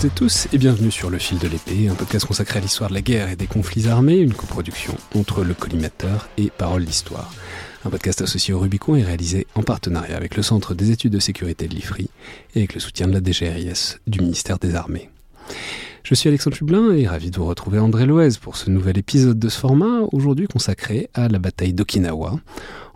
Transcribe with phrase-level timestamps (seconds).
[0.00, 2.88] toutes et tous et bienvenue sur Le Fil de l'épée, un podcast consacré à l'histoire
[2.88, 7.32] de la guerre et des conflits armés, une coproduction entre le collimateur et Parole d'Histoire.
[7.84, 11.18] Un podcast associé au Rubicon et réalisé en partenariat avec le Centre des études de
[11.18, 12.10] sécurité de l'IFRI
[12.54, 15.10] et avec le soutien de la DGRIS du ministère des Armées.
[16.04, 19.38] Je suis Alexandre Hublin et ravi de vous retrouver André Loez pour ce nouvel épisode
[19.38, 22.38] de ce format, aujourd'hui consacré à la bataille d'Okinawa.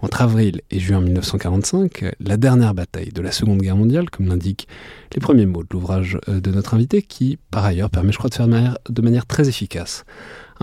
[0.02, 4.66] Entre avril et juin 1945, la dernière bataille de la Seconde Guerre mondiale, comme l'indiquent
[5.14, 8.28] les premiers mots de l'ouvrage euh, de notre invité, qui par ailleurs permet, je crois,
[8.28, 10.04] de faire de manière, très efficace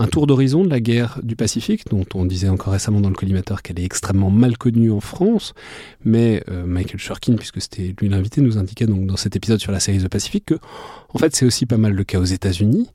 [0.00, 3.14] un tour d'horizon de la guerre du Pacifique, dont on disait encore récemment dans le
[3.14, 5.52] collimateur qu'elle est extrêmement mal connue en France,
[6.04, 9.72] mais euh, Michael Shurkin, puisque c'était lui l'invité, nous indiquait donc dans cet épisode sur
[9.72, 10.54] la série The Pacific que,
[11.12, 12.88] en fait, c'est aussi pas mal le cas aux États-Unis.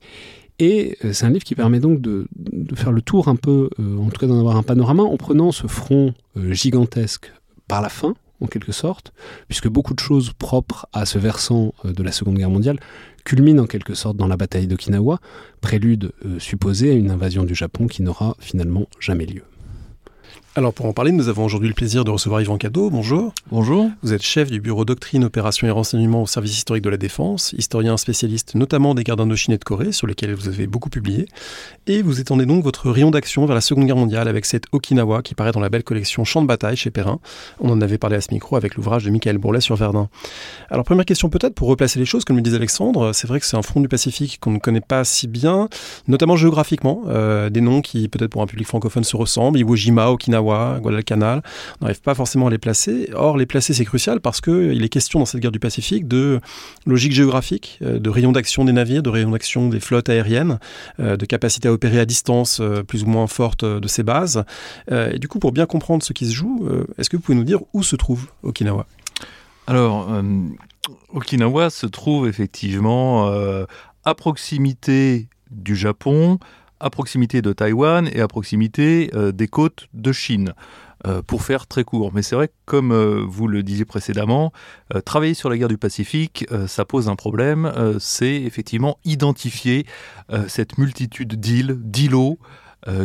[0.58, 2.26] Et euh, c'est un livre qui permet donc de,
[2.74, 5.52] faire le tour un peu, euh, en tout cas d'en avoir un panorama, en prenant
[5.52, 6.14] ce front
[6.50, 7.32] gigantesque
[7.68, 9.12] par la fin, en quelque sorte,
[9.48, 12.78] puisque beaucoup de choses propres à ce versant de la Seconde Guerre mondiale
[13.26, 15.18] culmine en quelque sorte dans la bataille d'Okinawa,
[15.60, 19.42] prélude euh, supposé à une invasion du Japon qui n'aura finalement jamais lieu.
[20.58, 22.88] Alors pour en parler, nous avons aujourd'hui le plaisir de recevoir Yvan Cadeau.
[22.88, 23.34] Bonjour.
[23.50, 23.90] Bonjour.
[24.02, 27.52] Vous êtes chef du bureau doctrine, opérations et renseignements au service historique de la défense,
[27.58, 31.28] historien spécialiste notamment des guerres d'Indochine et de Corée, sur lesquelles vous avez beaucoup publié.
[31.86, 35.20] Et vous étendez donc votre rayon d'action vers la Seconde Guerre mondiale avec cette Okinawa
[35.20, 37.20] qui paraît dans la belle collection Champ de bataille chez Perrin.
[37.60, 40.08] On en avait parlé à ce micro avec l'ouvrage de Michael Bourlet sur Verdun.
[40.70, 43.46] Alors première question peut-être pour replacer les choses, comme le disait Alexandre, c'est vrai que
[43.46, 45.68] c'est un front du Pacifique qu'on ne connaît pas si bien,
[46.08, 50.08] notamment géographiquement, euh, des noms qui peut-être pour un public francophone se ressemblent, Iwo Jima,
[50.08, 50.45] Okinawa,
[50.80, 51.42] Guadalcanal,
[51.80, 53.10] on n'arrive pas forcément à les placer.
[53.14, 56.40] Or, les placer, c'est crucial parce qu'il est question dans cette guerre du Pacifique de
[56.86, 60.58] logique géographique, euh, de rayon d'action des navires, de rayon d'action des flottes aériennes,
[61.00, 64.44] euh, de capacité à opérer à distance euh, plus ou moins forte de ces bases.
[64.90, 66.68] Et du coup, pour bien comprendre ce qui se joue,
[66.98, 68.86] est-ce que vous pouvez nous dire où se trouve Okinawa?
[69.66, 70.10] Alors,
[71.12, 73.30] Okinawa se trouve effectivement
[74.04, 76.38] à proximité du Japon,
[76.80, 80.52] à proximité de Taïwan et à proximité des côtes de Chine.
[81.06, 82.10] Euh, pour faire très court.
[82.14, 84.50] Mais c'est vrai que, comme euh, vous le disiez précédemment,
[84.94, 87.70] euh, travailler sur la guerre du Pacifique, ça pose un problème.
[88.00, 89.86] c'est effectivement identifier
[90.48, 92.38] cette multitude d'îles, d'îlots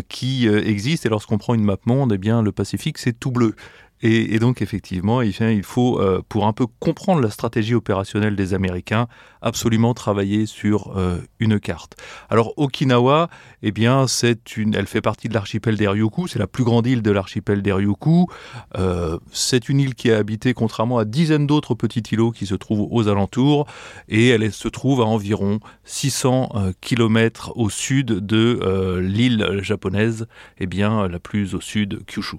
[0.08, 1.08] qui existent.
[1.08, 3.56] Et lorsqu'on prend une map monde, eh bien, le Pacifique, c'est tout bleu.
[4.04, 9.08] Et, donc effectivement, il faut, euh, pour un peu comprendre la stratégie opérationnelle des Américains,
[9.42, 11.96] absolument travailler sur euh, une carte.
[12.30, 13.30] Alors Okinawa,
[13.62, 15.92] eh bien, c'est une, elle fait partie de l'archipel des
[16.28, 18.26] c'est la plus grande île de l'archipel des Ryukyu.
[18.78, 22.56] Euh, c'est une île qui est habitée, contrairement à dizaines d'autres petits îlots qui se
[22.56, 23.68] trouvent aux alentours,
[24.08, 30.28] et elle se trouve à environ 600 km au sud de l'île japonaise,
[30.60, 32.38] eh bien, la plus au sud, Kyushu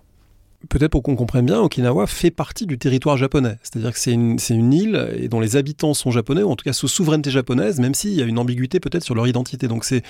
[0.68, 3.56] peut-être pour qu'on comprenne bien, Okinawa fait partie du territoire japonais.
[3.62, 6.72] C'est-à-dire que c'est une, île et dont les habitants sont japonais, ou en tout cas
[6.72, 9.68] sous souveraineté japonaise, même s'il y a une ambiguïté peut-être sur leur identité.
[9.68, 10.02] Donc c'est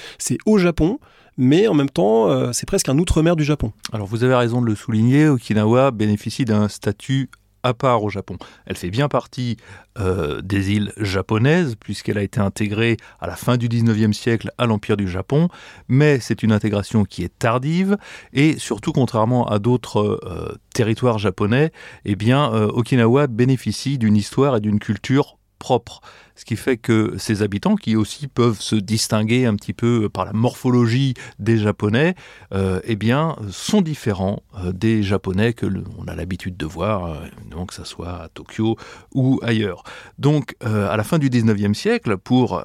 [0.47, 0.99] au Japon,
[1.37, 3.73] mais en même temps, euh, c'est presque un outre-mer du Japon.
[3.93, 7.31] Alors vous avez raison de le souligner, Okinawa bénéficie d'un statut
[7.63, 8.37] à part au Japon.
[8.67, 9.57] Elle fait bien partie
[9.99, 14.67] euh, des îles japonaises, puisqu'elle a été intégrée à la fin du 19e siècle à
[14.67, 15.49] l'Empire du Japon,
[15.89, 17.97] mais c'est une intégration qui est tardive,
[18.33, 21.73] et surtout contrairement à d'autres euh, territoires japonais,
[22.05, 26.01] eh bien, euh, Okinawa bénéficie d'une histoire et d'une culture propre
[26.35, 30.25] ce qui fait que ces habitants, qui aussi peuvent se distinguer un petit peu par
[30.25, 32.17] la morphologie des Japonais,
[32.53, 37.15] euh, eh bien, sont différents euh, des Japonais que l'on a l'habitude de voir, euh,
[37.49, 38.77] donc que ce soit à Tokyo
[39.15, 39.85] ou ailleurs.
[40.19, 42.61] Donc, à la fin du 19e siècle, pour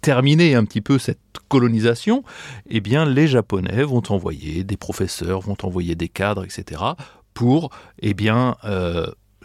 [0.00, 1.18] terminer un petit peu cette
[1.48, 2.22] colonisation,
[2.68, 6.82] eh bien, les Japonais vont envoyer des professeurs, vont envoyer des cadres, etc.,
[7.34, 7.70] pour,
[8.00, 8.56] eh bien,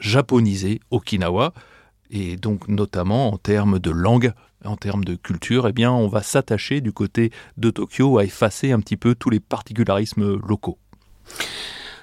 [0.03, 1.53] japoniser Okinawa
[2.11, 4.33] et donc notamment en termes de langue,
[4.63, 8.71] en termes de culture, eh bien, on va s'attacher du côté de Tokyo à effacer
[8.71, 10.77] un petit peu tous les particularismes locaux.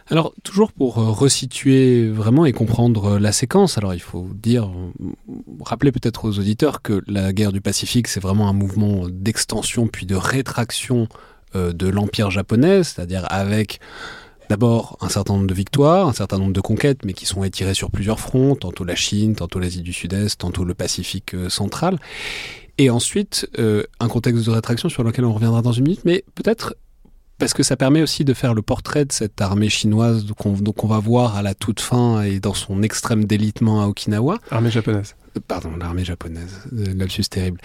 [0.08, 4.68] Alors, toujours pour euh, resituer vraiment et comprendre euh, la séquence, alors il faut dire,
[5.64, 10.06] rappeler peut-être aux auditeurs que la guerre du Pacifique, c'est vraiment un mouvement d'extension puis
[10.06, 11.06] de rétraction
[11.54, 13.78] euh, de l'empire japonais, c'est-à-dire avec
[14.50, 17.72] d'abord un certain nombre de victoires, un certain nombre de conquêtes, mais qui sont étirées
[17.72, 21.98] sur plusieurs fronts, tantôt la Chine, tantôt l'Asie du Sud-Est, tantôt le Pacifique euh, central.
[22.76, 26.24] Et ensuite, euh, un contexte de rétraction sur lequel on reviendra dans une minute, mais
[26.34, 26.74] peut-être
[27.38, 30.98] parce que ça permet aussi de faire le portrait de cette armée chinoise qu'on va
[30.98, 34.38] voir à la toute fin et dans son extrême délitement à Okinawa.
[34.50, 35.14] Armée japonaise.
[35.46, 36.60] Pardon, l'armée japonaise.
[36.72, 37.60] Euh, lapsus terrible.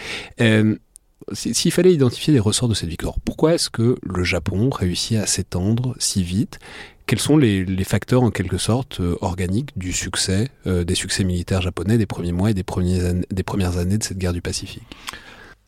[1.31, 5.25] S'il fallait identifier les ressorts de cette victoire, pourquoi est-ce que le Japon réussit à
[5.25, 6.59] s'étendre si vite?
[7.07, 12.07] Quels sont les, facteurs en quelque sorte organiques du succès, des succès militaires japonais des
[12.07, 14.83] premiers mois et des, premières années de cette guerre du Pacifique?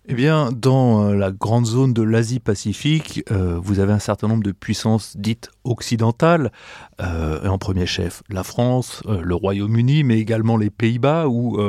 [0.10, 5.16] Eh bien, dans la grande zone de l'Asie-Pacifique, vous avez un certain nombre de puissances
[5.18, 6.52] dites occidentales,
[7.02, 11.60] euh, en premier chef la France, le Royaume-Uni, mais également les Pays-Bas ou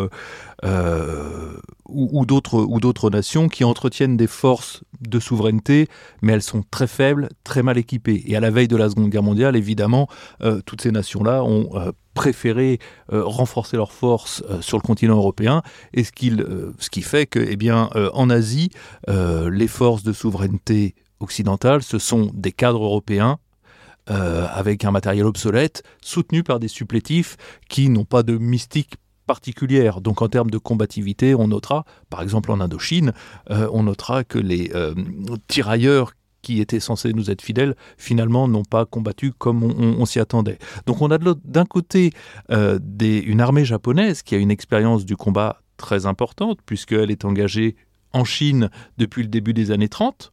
[0.65, 1.57] euh,
[1.89, 5.89] ou, ou d'autres nations qui entretiennent des forces de souveraineté,
[6.21, 8.23] mais elles sont très faibles, très mal équipées.
[8.27, 10.09] Et à la veille de la Seconde Guerre mondiale, évidemment,
[10.43, 15.63] euh, toutes ces nations-là ont euh, préféré renforcer leurs forces sur le continent européen,
[15.95, 16.33] et ce, qui,
[16.79, 18.71] ce qui fait que, eh bien, en Asie,
[19.07, 23.39] les forces de souveraineté occidentales, ce sont des cadres européens
[24.09, 27.37] avec un matériel obsolète, soutenus par des supplétifs
[27.69, 28.97] qui n'ont pas de mystique
[29.29, 30.01] particulière.
[30.01, 33.13] Donc en termes de combativité, on notera, par exemple en Indochine,
[33.51, 34.95] euh, on notera que les euh,
[35.47, 40.59] tirailleurs qui étaient censés nous être fidèles, finalement n'ont pas combattu comme on, s'y attendait.
[40.87, 42.13] Donc on a d'un côté
[42.51, 47.77] euh, une armée japonaise qui a une expérience du combat très importante, puisqu'elle est engagée
[48.13, 50.33] en Chine depuis le début des années 30,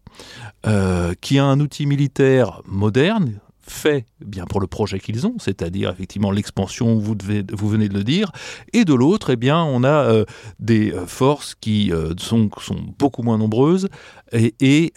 [1.22, 5.90] qui a un outil militaire moderne, fait eh bien pour le projet qu'ils ont, c'est-à-dire
[5.90, 8.32] effectivement l'expansion, vous, venez de le dire,
[8.74, 10.26] et de l'autre, eh bien, on a euh,
[10.60, 12.50] des euh, forces qui euh, sont,
[12.98, 13.90] beaucoup moins nombreuses
[14.32, 14.94] et, et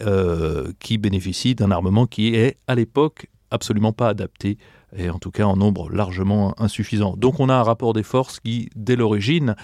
[0.79, 4.57] qui bénéficient d'un armement qui est à l'époque absolument pas adapté
[4.95, 7.15] et en tout cas en nombre largement insuffisant.
[7.15, 9.55] Donc on a un rapport des forces qui, dès l'origine,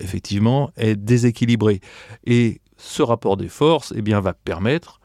[0.00, 1.80] effectivement, est déséquilibré.
[2.24, 5.00] Et ce rapport des forces eh bien, va permettre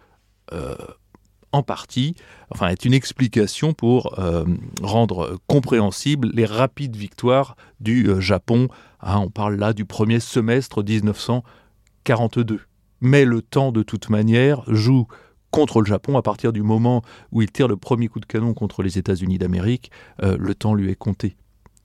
[1.54, 2.16] en partie,
[2.50, 4.44] enfin, est une explication pour euh,
[4.82, 8.68] rendre compréhensible les rapides victoires du euh, Japon.
[9.02, 12.60] Hein, on parle là du premier semestre 1942.
[13.02, 15.08] Mais le temps, de toute manière, joue
[15.52, 18.56] contre le Japon à partir du moment où il tire le premier coup de canon
[18.56, 19.92] contre les États-Unis d'Amérique.
[20.24, 21.36] Euh, le temps lui est compté.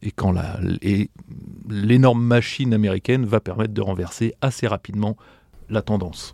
[0.00, 0.32] Et quand
[1.68, 5.16] l'énorme machine américaine va permettre de renverser assez rapidement
[5.70, 6.32] la tendance.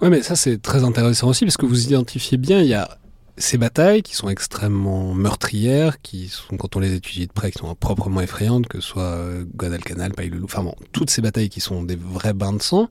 [0.00, 2.98] Oui, mais ça c'est très intéressant aussi parce que vous identifiez bien, il y a
[3.38, 7.58] ces batailles qui sont extrêmement meurtrières, qui sont, quand on les étudie de près, qui
[7.58, 11.60] sont proprement effrayantes, que ce soit euh, Guadalcanal, Pailulu, enfin bon, toutes ces batailles qui
[11.60, 12.88] sont des vrais bains de sang.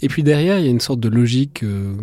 [0.00, 1.94] Et puis derrière, il y a une sorte de logique euh,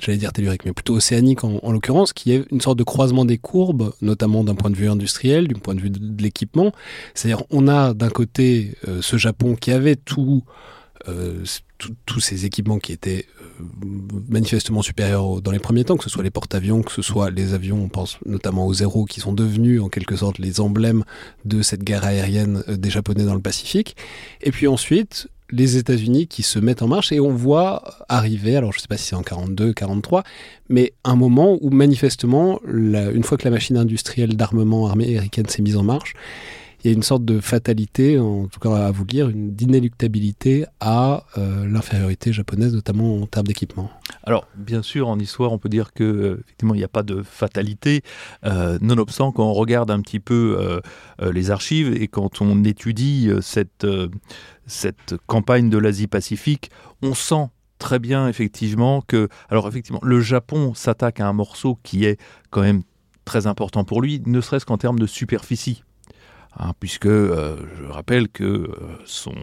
[0.00, 3.38] j'allais dire tellurique, mais plutôt océanique en, l'occurrence, qui est une sorte de croisement des
[3.38, 6.72] courbes, notamment d'un point de vue industriel, du point de vue de, l'équipement.
[7.14, 10.42] C'est-à-dire, on a d'un côté euh, ce Japon qui avait tout
[12.06, 13.64] tous ces équipements qui étaient euh,
[14.28, 17.54] manifestement supérieurs dans les premiers temps, que ce soit les porte-avions, que ce soit les
[17.54, 21.04] avions, on pense notamment aux zéros, qui sont devenus en quelque sorte les emblèmes
[21.44, 23.96] de cette guerre aérienne euh, des Japonais dans le Pacifique.
[24.42, 28.72] Et puis ensuite, les États-Unis qui se mettent en marche et on voit arriver, alors
[28.72, 30.22] je ne sais pas si c'est en 42, 43,
[30.68, 35.76] mais un moment où manifestement, une fois que la machine industrielle d'armement américaine s'est mise
[35.76, 36.14] en marche,
[36.82, 40.64] il y a une sorte de fatalité, en tout cas à vous lire, une d'inéluctabilité
[40.80, 43.90] à euh, l'infériorité japonaise, notamment en termes d'équipement.
[44.24, 47.02] Alors, bien sûr, en histoire, on peut dire que euh, effectivement, il n'y a pas
[47.02, 48.02] de fatalité.
[48.44, 50.80] Euh, nonobstant, quand on regarde un petit peu
[51.20, 53.86] les archives et quand on étudie cette,
[54.66, 56.70] cette campagne de l'Asie-Pacifique,
[57.02, 62.04] on sent très bien effectivement que, alors effectivement, le Japon s'attaque à un morceau qui
[62.04, 62.18] est
[62.50, 62.82] quand même
[63.24, 65.82] très important pour lui, ne serait-ce qu'en termes de superficie.
[66.58, 68.68] Hein, puisque euh, je rappelle que euh,
[69.04, 69.34] son,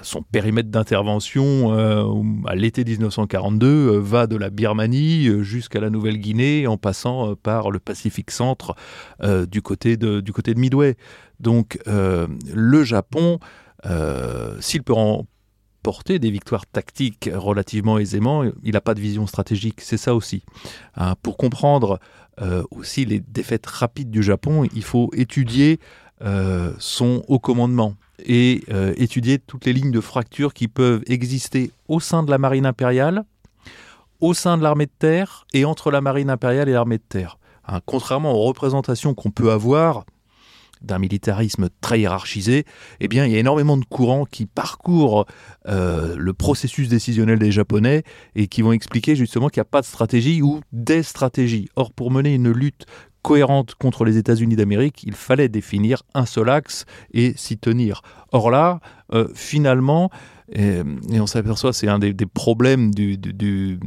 [0.00, 2.04] son périmètre d'intervention euh,
[2.46, 8.30] à l'été 1942 va de la Birmanie jusqu'à la Nouvelle-Guinée en passant par le Pacifique
[8.30, 8.74] Centre
[9.22, 10.96] du, côté de, du côté de Midway.
[11.40, 13.38] Donc le Japon,
[14.60, 14.94] s'il peut
[15.78, 19.80] remporter des victoires tactiques relativement aisément, il n'a pas de vision stratégique.
[19.80, 20.42] C'est ça aussi.
[20.96, 21.98] Hein, pour comprendre
[22.42, 25.78] euh, aussi les défaites rapides du Japon, il faut étudier
[26.22, 27.94] euh, son haut commandement
[28.24, 32.38] et euh, étudier toutes les lignes de fracture qui peuvent exister au sein de la
[32.38, 33.24] marine impériale,
[34.20, 37.38] au sein de l'armée de terre et entre la marine impériale et l'armée de terre.
[37.66, 40.04] Hein, contrairement aux représentations qu'on peut avoir
[40.82, 42.64] d'un militarisme très hiérarchisé,
[43.00, 45.26] eh bien, il y a énormément de courants qui parcourent
[45.66, 48.02] euh, le processus décisionnel des Japonais
[48.34, 51.68] et qui vont expliquer justement qu'il n'y a pas de stratégie ou des stratégies.
[51.76, 52.86] Or, pour mener une lutte
[53.22, 58.02] cohérente contre les États-Unis d'Amérique, il fallait définir un seul axe et s'y tenir.
[58.32, 58.80] Or là,
[59.12, 60.10] euh, finalement,
[60.52, 60.80] Et,
[61.12, 63.78] on s'aperçoit, c'est un des, problèmes du,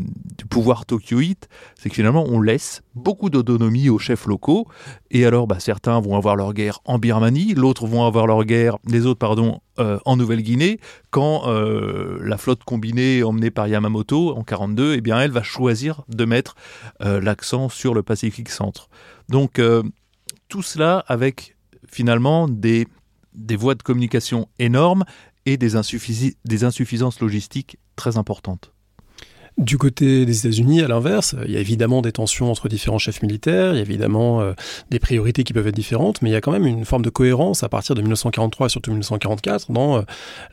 [0.49, 4.67] pouvoir tokyoïte, c'est que finalement on laisse beaucoup d'autonomie aux chefs locaux.
[5.09, 8.77] Et alors, bah, certains vont avoir leur guerre en Birmanie, l'autre vont avoir leur guerre,
[8.87, 14.43] les autres pardon, euh, en Nouvelle-Guinée, quand euh, la flotte combinée emmenée par Yamamoto en
[14.43, 16.55] 42, eh bien, elle va choisir de mettre
[17.01, 18.89] euh, l'accent sur le Pacifique Centre.
[19.29, 19.61] Donc
[20.49, 21.55] tout cela avec
[21.89, 22.85] finalement des
[23.55, 25.05] voies de communication énormes
[25.45, 28.73] et des, insuffisances logistiques très importantes.
[29.57, 33.21] Du côté des États-Unis, à l'inverse, il y a évidemment des tensions entre différents chefs
[33.21, 34.53] militaires, il y a évidemment euh,
[34.89, 37.09] des priorités qui peuvent être différentes, mais il y a quand même une forme de
[37.09, 40.01] cohérence à partir de 1943 et surtout 1944 dans euh,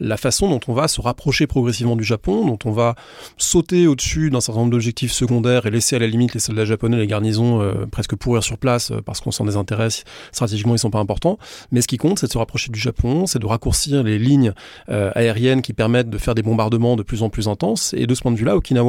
[0.01, 2.97] la façon dont on va se rapprocher progressivement du Japon, dont on va
[3.37, 6.97] sauter au-dessus d'un certain nombre d'objectifs secondaires et laisser à la limite les soldats japonais,
[6.97, 10.03] les garnisons euh, presque pourrir sur place parce qu'on s'en désintéresse,
[10.33, 11.39] stratégiquement ils sont pas importants.
[11.71, 14.53] Mais ce qui compte, c'est de se rapprocher du Japon, c'est de raccourcir les lignes
[14.89, 17.95] aériennes qui permettent de faire des bombardements de plus en plus intenses.
[17.97, 18.88] Et de ce point de vue-là, Okinawa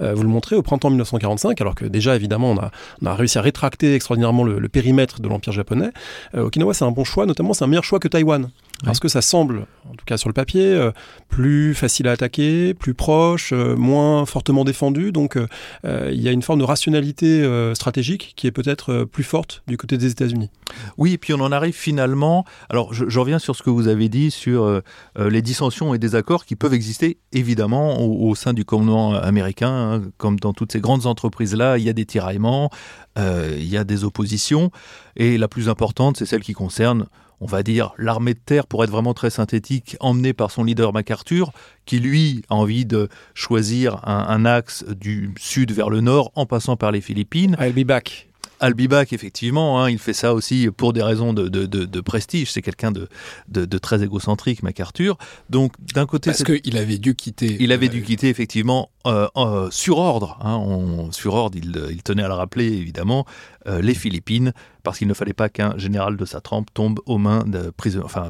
[0.00, 3.42] euh, vous le montrez au printemps 1945, alors que déjà évidemment on a, réussi à
[3.42, 5.90] rétracter extraordinairement le, périmètre de l'Empire japonais.
[6.34, 8.50] Euh, Okinawa c'est un bon choix, notamment c'est un meilleur choix que Taïwan.
[8.84, 10.90] Parce que ça semble, en tout cas sur le papier, euh,
[11.28, 15.12] plus facile à attaquer, plus proche, moins fortement défendu.
[15.12, 15.38] Donc
[15.84, 19.96] il y a une forme de rationalité stratégique qui est peut-être plus forte du côté
[19.96, 20.50] des États-Unis.
[20.98, 22.44] Oui, et puis on en arrive finalement.
[22.68, 24.82] Alors je, reviens sur ce que vous avez dit sur
[25.18, 29.68] les dissensions et désaccords qui peuvent exister évidemment au, au sein du commandement américain américain,
[29.68, 32.70] hein, comme dans toutes ces grandes entreprises-là, il y a des tiraillements,
[33.16, 34.70] euh, il y a des oppositions,
[35.16, 37.06] et la plus importante, c'est celle qui concerne,
[37.40, 40.92] on va dire, l'armée de terre, pour être vraiment très synthétique, emmenée par son leader
[40.92, 41.52] MacArthur,
[41.84, 46.76] qui lui a envie de choisir un, axe du sud vers le nord en passant
[46.76, 47.56] par les Philippines.
[47.60, 48.28] I'll be back.
[48.60, 52.50] Albibac, effectivement, hein, il fait ça aussi pour des raisons de, prestige.
[52.50, 55.18] C'est quelqu'un de, très égocentrique, MacArthur.
[55.50, 56.30] Donc, d'un côté.
[56.30, 57.56] Parce qu'il avait dû quitter.
[57.60, 60.36] Il avait dû quitter, effectivement, euh, euh, sur ordre.
[60.42, 63.24] Hein, sur ordre, il, tenait à le rappeler, évidemment,
[63.68, 67.18] euh, les Philippines, parce qu'il ne fallait pas qu'un général de sa trempe tombe aux
[67.18, 67.72] mains de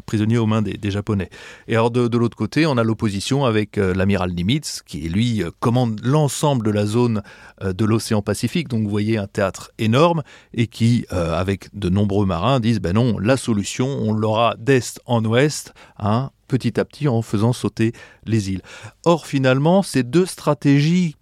[0.07, 1.31] prisonnier aux mains des, Japonais.
[1.67, 6.65] Et alors de, l'autre côté, on a l'opposition avec l'amiral Nimitz, qui lui commande l'ensemble
[6.65, 7.23] de la zone
[7.63, 8.69] de l'océan Pacifique.
[8.69, 10.23] Donc vous voyez un théâtre énorme
[10.55, 15.25] et qui, avec de nombreux marins, disent ben non, la solution, on l'aura d'est en
[15.25, 17.93] ouest, hein, petit à petit en faisant sauter
[18.25, 18.63] les îles.
[19.05, 21.17] Or finalement, ces deux stratégies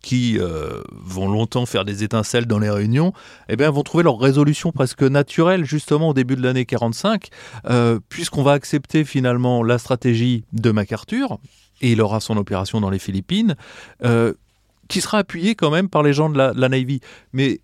[0.00, 3.12] qui euh, vont longtemps faire des étincelles dans les réunions,
[3.48, 7.28] eh bien, vont trouver leur résolution presque naturelle justement au début de l'année 45,
[7.66, 11.38] euh, puisqu'on va accepter finalement la stratégie de MacArthur,
[11.80, 13.56] et il aura son opération dans les Philippines,
[14.04, 14.32] euh,
[14.88, 17.00] qui sera appuyée quand même par les gens de la, la Navy.
[17.32, 17.60] Mais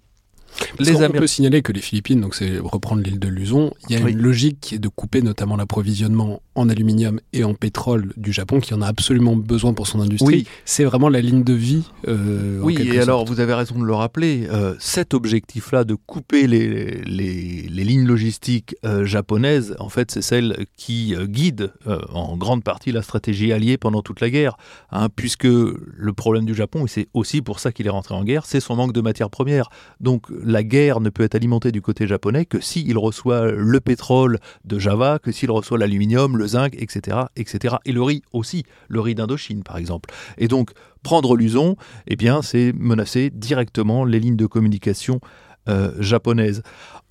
[0.79, 4.03] les on peut signaler que les Philippines, donc c'est reprendre l'île de Luzon, il y
[4.03, 8.33] a une logique qui est de couper notamment l'approvisionnement en aluminium et en pétrole du
[8.33, 10.47] Japon, qui en a absolument besoin pour son industrie.
[10.65, 11.85] C'est vraiment la ligne de vie.
[12.07, 16.47] Euh, oui, et alors vous avez raison de le rappeler, euh, cet objectif-là de couper
[16.47, 21.73] les, les, lignes logistiques euh, japonaises, en fait, c'est celle qui guide
[22.13, 24.57] en grande partie la stratégie alliée pendant toute la guerre,
[24.91, 28.25] hein, puisque le problème du Japon, et c'est aussi pour ça qu'il est rentré en
[28.25, 29.69] guerre, c'est son manque de matières premières.
[30.01, 34.39] Donc la guerre ne peut être alimentée du côté japonais que s'il reçoit le pétrole
[34.65, 37.77] de Java, que s'il reçoit l'aluminium, le zinc, etc., etc.
[37.85, 40.11] Et le riz aussi, le riz d'Indochine par exemple.
[40.39, 40.73] Et donc
[41.03, 45.21] prendre l'uson, eh bien c'est menacer directement les lignes de communication
[45.69, 46.63] euh, japonaises.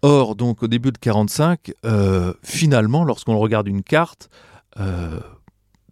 [0.02, 4.30] Or donc au début de 45, euh, finalement lorsqu'on regarde une carte,
[4.80, 5.20] euh,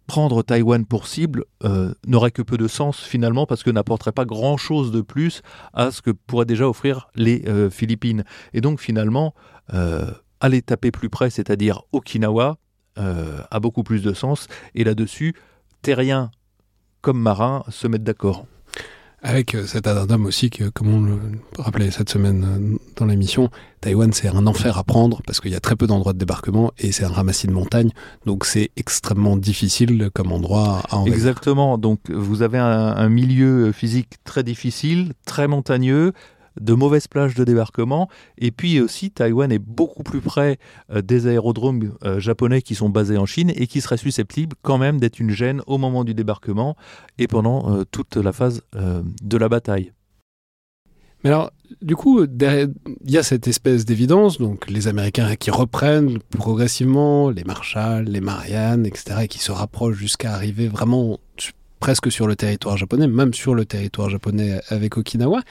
[0.06, 4.24] prendre Taïwan pour cible euh, n'aurait que peu de sens finalement parce que n'apporterait pas
[4.24, 5.42] grand-chose de plus
[5.72, 8.24] à ce que pourraient déjà offrir les euh, Philippines.
[8.52, 9.34] Et donc finalement,
[9.74, 12.58] euh, aller taper plus près, c'est-à-dire Okinawa,
[12.96, 14.48] a beaucoup plus de sens.
[14.74, 15.34] Et là-dessus,
[15.80, 16.30] terriens
[17.00, 18.44] comme marins se mettent d'accord.
[19.24, 21.18] Avec euh, cet addendum aussi que, comme on le
[21.56, 23.50] rappelait cette semaine euh, dans l'émission,
[23.80, 26.72] Taïwan c'est un enfer à prendre parce qu'il y a très peu d'endroits de débarquement
[26.78, 27.90] et c'est un ramassis de montagnes,
[28.26, 31.04] donc c'est extrêmement difficile comme endroit à.
[31.06, 36.12] Exactement, donc vous avez un milieu physique très difficile, très montagneux,
[36.60, 38.08] de mauvaises plages de débarquement.
[38.38, 40.58] Et puis aussi, Taïwan est beaucoup plus près
[40.90, 44.78] euh, des aérodromes euh, japonais qui sont basés en Chine et qui seraient susceptibles quand
[44.78, 46.76] même d'être une gêne au moment du débarquement
[47.18, 49.92] et pendant euh, toute la phase de la bataille.
[51.22, 52.74] Mais alors, du coup, il
[53.06, 58.86] y a cette espèce d'évidence, donc les Américains qui reprennent progressivement les Marshall, les Marianne,
[58.86, 61.18] etc., et qui se rapprochent jusqu'à arriver vraiment
[61.78, 65.42] presque sur le territoire japonais, même sur le territoire japonais avec Okinawa.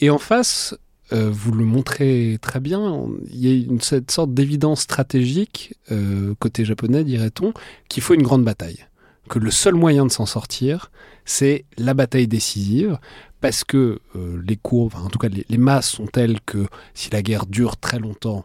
[0.00, 0.74] Et en face,
[1.12, 6.34] euh, vous le montrez très bien, il y a une, cette sorte d'évidence stratégique, euh,
[6.38, 7.52] côté japonais, dirait-on,
[7.88, 8.86] qu'il faut une grande bataille.
[9.28, 10.90] que le seul moyen de s'en sortir,
[11.24, 12.98] c'est la bataille décisive,
[13.40, 17.22] parce que euh, les courbes, en tout cas les, masses sont telles que si la
[17.22, 18.44] guerre dure très longtemps,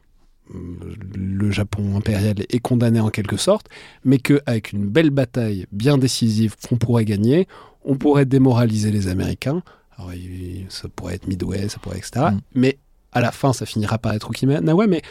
[0.53, 3.67] le Japon impérial est condamné en quelque sorte,
[4.03, 7.47] mais qu'avec une belle bataille bien décisive qu'on pourrait gagner,
[7.85, 9.63] on pourrait démoraliser les Américains.
[9.99, 10.13] Alors,
[10.69, 12.27] ça pourrait être Midway, ça pourrait etc.
[12.31, 12.39] Mm.
[12.55, 12.79] Mais
[13.11, 14.87] à la fin, ça finira par être Okinawa.
[14.87, 15.01] Mais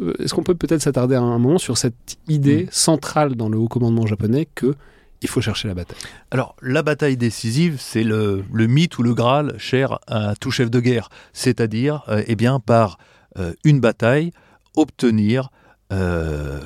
[0.00, 2.68] euh, est-ce qu'on peut peut-être s'attarder un moment sur cette idée mm.
[2.70, 4.74] centrale dans le haut commandement japonais que
[5.20, 5.98] il faut chercher la bataille?
[6.32, 10.80] Alors, la bataille décisive, c'est le, mythe ou le Graal cher à tout chef de
[10.80, 11.10] guerre.
[11.32, 12.98] C'est-à-dire, euh, eh bien, par
[13.38, 14.32] euh, une bataille,
[14.74, 15.50] obtenir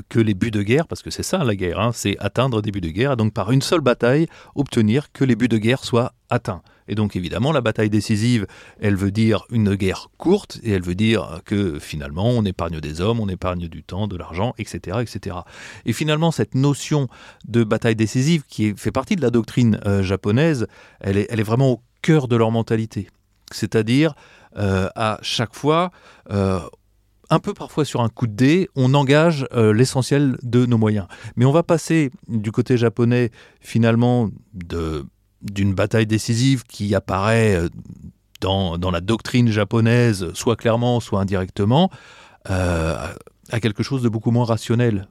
[0.09, 2.71] que les buts de guerre, parce que c'est ça la guerre, hein, c'est atteindre des
[2.71, 5.83] buts de guerre, et donc par une seule bataille, obtenir que les buts de guerre
[5.83, 6.63] soient atteints.
[6.89, 8.47] Et donc évidemment, la bataille décisive,
[8.81, 13.01] elle veut dire une guerre courte, et elle veut dire que finalement, on épargne des
[13.01, 15.37] hommes, on épargne du temps, de l'argent, etc., etc.
[15.85, 17.09] Et finalement, cette notion
[17.47, 20.67] de bataille décisive, qui fait partie de la doctrine euh, japonaise,
[21.01, 23.09] elle est, vraiment au cœur de leur mentalité.
[23.53, 24.15] C'est-à-dire,
[24.57, 25.91] euh, à chaque fois,
[26.31, 26.61] euh,
[27.31, 31.09] un peu parfois sur un coup de dé, on engage l'essentiel de nos moyens.
[31.35, 35.05] Mais on va passer du côté japonais finalement de
[35.53, 37.69] d'une bataille décisive qui apparaît euh,
[38.41, 41.91] dans, la doctrine japonaise, soit clairement, soit indirectement,
[42.51, 42.97] euh,
[43.51, 45.09] à quelque chose de beaucoup moins rationnel.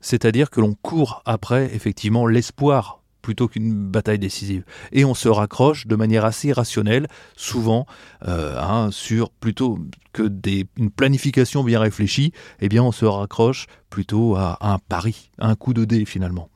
[0.00, 4.64] C'est-à-dire que l'on court après, effectivement, l'espoir plutôt qu'une bataille décisive.
[4.92, 7.86] Et on se raccroche de manière assez rationnelle, souvent,
[8.26, 9.78] euh, hein, sur plutôt
[10.12, 15.30] que des, une planification bien réfléchie, eh bien on se raccroche plutôt à, un pari,
[15.38, 16.48] un coup de dé finalement.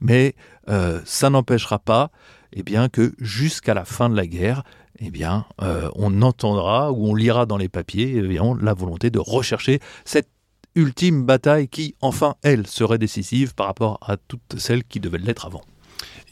[0.00, 0.34] Mais
[1.04, 2.10] ça n'empêchera pas
[2.54, 4.62] eh bien que jusqu'à la fin de la guerre,
[5.00, 9.18] eh bien, euh, on entendra ou on lira dans les papiers eh la volonté de
[9.18, 10.28] rechercher cette
[10.76, 15.46] ultime bataille qui, enfin, elle, serait décisive par rapport à toutes celles qui devaient l'être
[15.46, 15.62] avant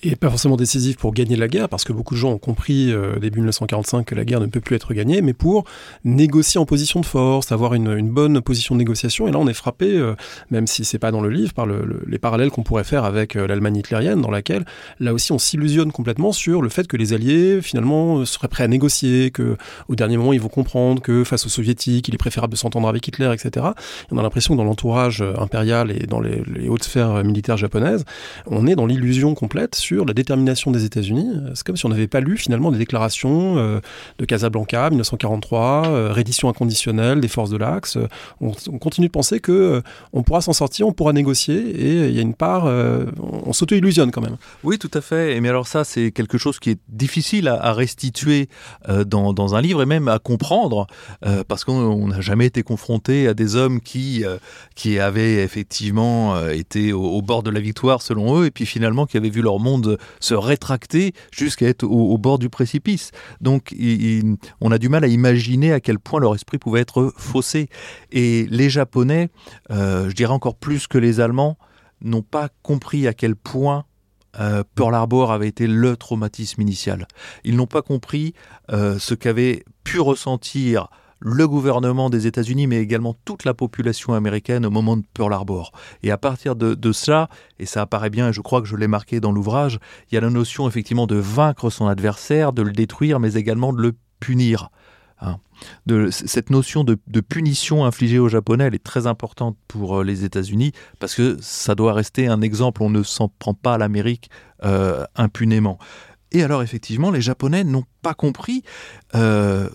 [0.03, 2.93] et pas forcément décisif pour gagner la guerre, parce que beaucoup de gens ont compris
[2.93, 5.65] euh, début 1945 que la guerre ne peut plus être gagnée, mais pour
[6.05, 9.29] négocier en position de force, avoir une, bonne position de négociation.
[9.29, 10.15] Et là, on est frappé, euh,
[10.51, 13.37] même si c'est pas dans le livre, par le, les parallèles qu'on pourrait faire avec
[13.37, 14.65] euh, l'Allemagne hitlérienne, dans laquelle
[14.99, 18.69] là aussi on s'illusionne complètement sur le fait que les Alliés finalement seraient prêts à
[18.69, 19.57] négocier, que
[19.89, 22.89] au dernier moment ils vont comprendre que face aux Soviétiques, il est préférable de s'entendre
[22.89, 23.67] avec Hitler, etc.
[24.11, 28.05] on a l'impression que dans l'entourage impérial et dans les, hautes sphères militaires japonaises,
[28.47, 29.75] on est dans l'illusion complète
[30.07, 31.29] la détermination des États-Unis.
[31.55, 33.81] C'est comme si on n'avait pas lu finalement des déclarations euh,
[34.19, 37.99] de Casablanca, 1943, euh, reddition inconditionnelle des forces de l'Axe.
[38.41, 39.81] On, continue de penser que euh,
[40.13, 44.11] on pourra s'en sortir, on pourra négocier, et il y a une part, on s'auto-illusionne
[44.11, 44.37] quand même.
[44.65, 45.41] Oui, tout à fait.
[45.41, 48.49] Mais alors ça, c'est quelque chose qui est difficile à, restituer
[49.07, 50.87] dans, un livre et même à comprendre,
[51.49, 54.25] parce qu'on n'a jamais été confronté à des hommes qui
[54.75, 59.17] qui avaient effectivement été au bord de la victoire selon eux, et puis finalement qui
[59.17, 59.82] avaient vu leur monde
[60.21, 63.11] se rétracter jusqu'à être au, bord du précipice.
[63.41, 63.75] Donc
[64.61, 67.69] on a du mal à imaginer à quel point leur esprit pouvait être faussé.
[68.11, 69.31] Et les Japonais,
[69.71, 71.59] euh, je dirais encore plus que les Allemands,
[72.01, 73.85] n'ont pas compris à quel point
[74.41, 77.07] euh, Pearl Harbor avait été le traumatisme initial.
[77.45, 78.35] Ils n'ont pas compris
[78.73, 80.89] euh, ce qu'avait pu ressentir
[81.25, 85.73] le gouvernement des États-Unis, mais également toute la population américaine au moment de Pearl Harbor.
[86.03, 87.29] Et à partir de, cela,
[87.61, 89.79] et ça apparaît bien, et je crois que je l'ai marqué dans l'ouvrage,
[90.11, 93.73] il y a la notion effectivement de vaincre son adversaire, de le détruire, mais également
[93.73, 94.71] de le punir.
[95.21, 95.39] Hein.
[96.11, 100.73] Cette notion de, punition infligée aux Japonais, elle est très importante pour euh, les États-Unis
[100.99, 102.83] parce que ça doit rester un exemple.
[102.83, 104.29] On ne s'en prend pas à l'Amérique
[104.65, 105.79] euh, impunément.
[106.33, 108.65] Et alors effectivement, les Japonais n'ont pas compris
[109.15, 109.69] euh,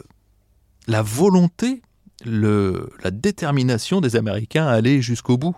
[0.88, 1.82] la volonté,
[2.26, 5.56] la détermination des Américains à aller jusqu'au bout.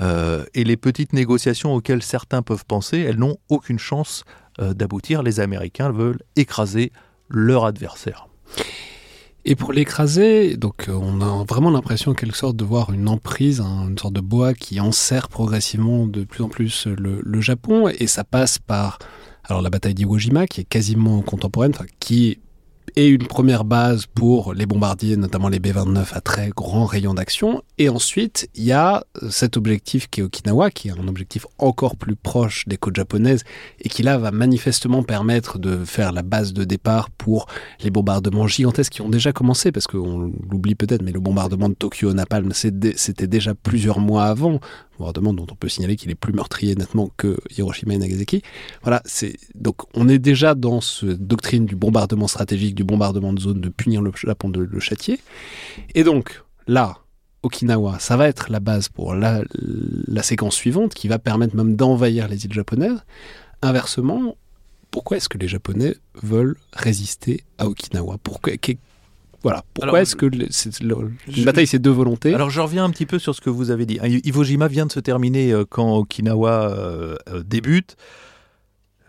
[0.00, 4.24] Euh, et les petites négociations auxquelles certains peuvent penser, elles n'ont aucune chance
[4.60, 5.22] euh, d'aboutir.
[5.22, 6.92] Les Américains veulent écraser
[7.28, 8.28] leur adversaire.
[9.44, 13.08] Et pour l'écraser, donc euh, on a vraiment l'impression en quelque sorte de voir une
[13.08, 17.88] emprise, hein, une sorte de bois qui enserre progressivement de plus en plus le, Japon,
[17.88, 18.98] et ça passe par
[19.44, 22.38] alors la bataille d'Iwo Jima qui est quasiment contemporaine, qui
[22.96, 27.62] et une première base pour les bombardiers, notamment les B-29 à très grand rayon d'action.
[27.78, 31.96] Et ensuite, il y a cet objectif qui est Okinawa, qui est un objectif encore
[31.96, 33.44] plus proche des côtes japonaises
[33.80, 37.46] et qui là va manifestement permettre de faire la base de départ pour
[37.82, 41.74] les bombardements gigantesques qui ont déjà commencé, parce qu'on l'oublie peut-être, mais le bombardement de
[41.74, 44.60] Tokyo Napalm, c'était déjà plusieurs mois avant
[45.00, 48.42] dont on peut signaler qu'il est plus meurtrier nettement que Hiroshima et Nagasaki.
[48.82, 53.40] Voilà, c'est donc on est déjà dans cette doctrine du bombardement stratégique, du bombardement de
[53.40, 55.20] zone, de punir le Japon, de le châtier.
[55.94, 56.98] Et donc là,
[57.42, 59.42] Okinawa, ça va être la base pour la,
[60.06, 63.02] la séquence suivante qui va permettre même d'envahir les îles japonaises.
[63.62, 64.36] Inversement,
[64.90, 68.18] pourquoi est-ce que les Japonais veulent résister à Okinawa?
[68.22, 68.52] Pourquoi
[69.42, 69.64] voilà.
[69.74, 73.34] Pourquoi est-ce que une bataille, c'est deux volontés Alors, je reviens un petit peu sur
[73.34, 73.98] ce que vous avez dit.
[74.02, 77.96] Iwo Jima vient de se terminer euh, quand Okinawa euh, euh, débute.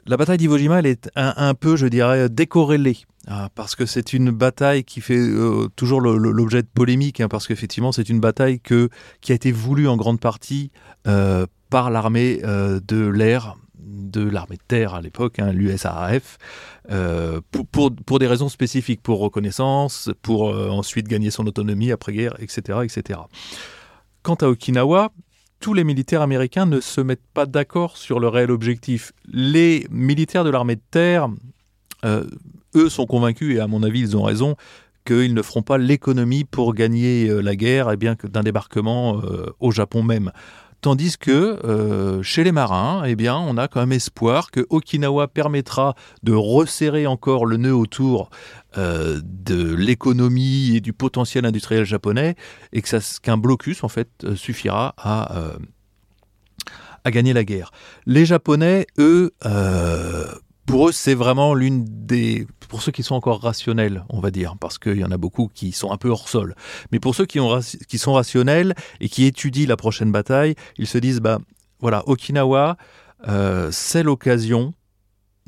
[0.05, 2.97] La bataille d'Iwo Jima, elle est un, peu, je dirais, décorrélée.
[3.27, 5.21] Ah, parce que c'est une bataille qui fait
[5.75, 8.89] toujours l'objet de polémiques, hein, parce qu'effectivement, c'est une bataille que,
[9.21, 10.71] qui a été voulue en grande partie
[11.03, 13.57] par l'armée de l'air
[13.91, 16.37] de l'armée de terre à l'époque, hein, l'USAF,
[16.89, 17.41] euh,
[18.05, 23.19] pour, des raisons spécifiques, pour reconnaissance, pour euh, ensuite gagner son autonomie après-guerre, etc., etc.
[24.23, 25.11] Quant à Okinawa,
[25.59, 29.11] tous les militaires américains ne se mettent pas d'accord sur le réel objectif.
[29.27, 31.29] Les militaires de l'armée de terre,
[32.03, 32.25] euh,
[32.75, 34.55] eux, sont convaincus, et à mon avis, ils ont raison,
[35.05, 39.21] qu'ils ne feront pas l'économie pour gagner la guerre, et bien que d'un débarquement
[39.59, 40.31] au Japon même.
[40.81, 41.31] Tandis que
[41.63, 46.33] euh, chez les marins, eh bien, on a quand même espoir que Okinawa permettra de
[46.33, 48.31] resserrer encore le nœud autour
[48.77, 52.35] euh, de l'économie et du potentiel industriel japonais,
[52.73, 55.53] et qu'un blocus en fait euh, suffira à,
[57.03, 57.71] à gagner la guerre.
[58.07, 59.33] Les Japonais, eux,
[60.65, 62.47] pour eux, c'est vraiment l'une des...
[62.71, 65.51] Pour ceux qui sont encore rationnels, on va dire, parce qu'il y en a beaucoup
[65.53, 66.55] qui sont un peu hors sol.
[66.93, 70.87] Mais pour ceux qui, ont, qui sont rationnels et qui étudient la prochaine bataille, ils
[70.87, 71.39] se disent, bah
[71.81, 72.77] voilà, Okinawa,
[73.27, 74.73] euh, c'est l'occasion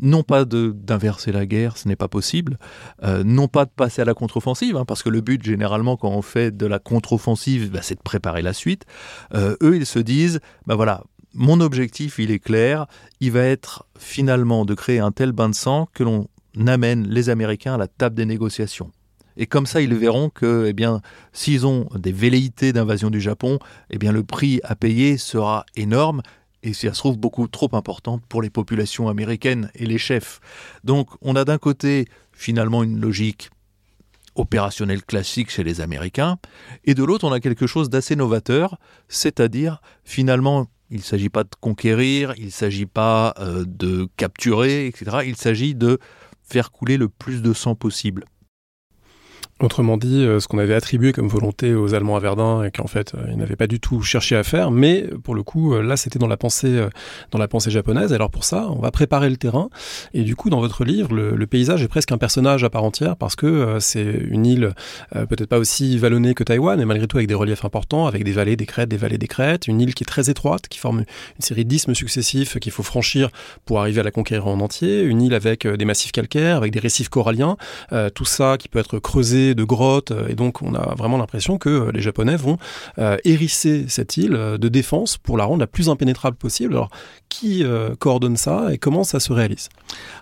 [0.02, 2.60] non pas d'inverser la guerre, ce n'est pas possible,
[3.04, 6.10] euh, non pas de passer à la contre-offensive, hein, parce que le but généralement quand
[6.10, 8.84] on fait de la contre-offensive, bah, c'est de préparer la suite.
[9.34, 12.86] Euh, eux, ils se disent, bah voilà, mon objectif, il est clair,
[13.22, 16.28] il va être finalement de créer un tel bain de sang que l'on
[16.68, 18.92] amène les Américains à la table des négociations.
[19.38, 20.86] Et comme ça, ils verront que, eh
[21.32, 26.22] s'ils ont des velléités d'invasion du Japon, eh le prix à payer sera énorme
[26.62, 30.39] et ça se trouve beaucoup trop importante pour les populations américaines et les chefs.
[30.84, 33.50] Donc, on a d'un côté finalement une logique
[34.36, 36.38] opérationnelle classique chez les Américains,
[36.86, 41.44] et de l'autre, on a quelque chose d'assez novateur, c'est-à-dire finalement il ne s'agit pas
[41.44, 45.18] de conquérir, il ne s'agit pas euh, de capturer, etc.
[45.26, 45.98] Il s'agit de
[46.54, 48.26] faire couler le plus de sang possible.
[49.63, 52.88] Autrement dit, euh, ce qu'on avait attribué comme volonté aux Allemands à Verdun et qu'en
[52.88, 55.95] fait euh, ils n'avaient pas du tout cherché à faire, mais pour le coup là
[55.95, 56.86] c'était dans la pensée
[57.32, 58.12] dans la pensée japonaise.
[58.12, 59.69] Alors pour ça, on va préparer le terrain.
[60.13, 63.15] Et du coup dans votre livre, le, paysage est presque un personnage à part entière
[63.15, 64.73] parce que c'est une île
[65.12, 68.32] peut-être pas aussi vallonnée que Taïwan, mais malgré tout avec des reliefs importants, avec des
[68.32, 70.99] vallées, des crêtes, des vallées, des crêtes, une île qui est très étroite, qui forme
[70.99, 71.06] une
[71.41, 73.30] série d'isthmes successifs qu'il faut franchir
[73.65, 76.80] pour arriver à la conquérir en entier, une île avec des massifs calcaires, avec des
[76.80, 77.56] récifs coralliens,
[78.13, 81.58] tout ça qui peut être creusé de grottes, euh, et donc on a vraiment l'impression
[81.58, 82.58] que euh, les Japonais vont
[83.00, 86.74] euh, hérisser cette île de défense pour la rendre la plus impénétrable possible.
[86.74, 86.89] Alors,
[87.30, 87.66] qui
[88.00, 89.70] coordonne ça et comment ça se réalise?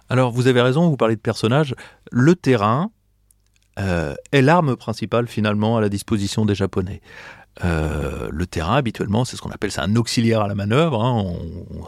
[0.09, 1.75] Alors, vous avez raison, vous parlez de personnages.
[2.11, 2.91] Le terrain,
[3.77, 7.01] est l'arme principale finalement à la disposition des Japonais.
[7.63, 11.03] Euh, le terrain, habituellement, c'est ce qu'on appelle un auxiliaire à la manœuvre.
[11.03, 11.35] Hein.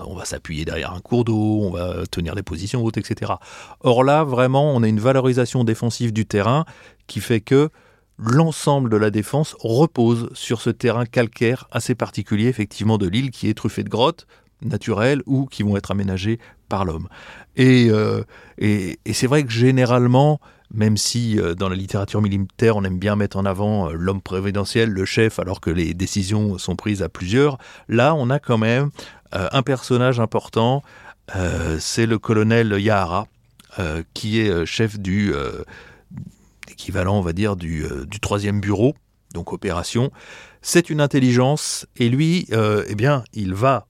[0.05, 3.33] On, va s'appuyer derrière un cours d'eau, on va tenir des positions hautes, etc.
[3.79, 6.65] Or là, vraiment, on a une valorisation défensive du terrain
[7.07, 7.69] qui fait que
[8.17, 13.49] l'ensemble de la défense repose sur ce terrain calcaire assez particulier, effectivement, de l'île qui
[13.49, 14.27] est truffé de grottes
[14.61, 17.07] naturelles ou qui vont être aménagées par l'homme.
[17.55, 18.23] et, euh,
[18.57, 20.39] et c'est vrai que généralement,
[20.73, 24.21] même si euh, dans la littérature militaire, on aime bien mettre en avant euh, l'homme
[24.21, 27.57] présidentiel, le chef, alors que les décisions sont prises à plusieurs,
[27.87, 28.89] là, on a quand même
[29.35, 30.83] euh, un personnage important,
[31.79, 33.27] c'est le colonel Yahara,
[34.13, 35.33] qui est chef du
[36.69, 38.93] équivalent, on va dire, du, du troisième bureau,
[39.33, 40.11] donc opération.
[40.61, 43.87] C'est une intelligence, et lui, eh bien, il va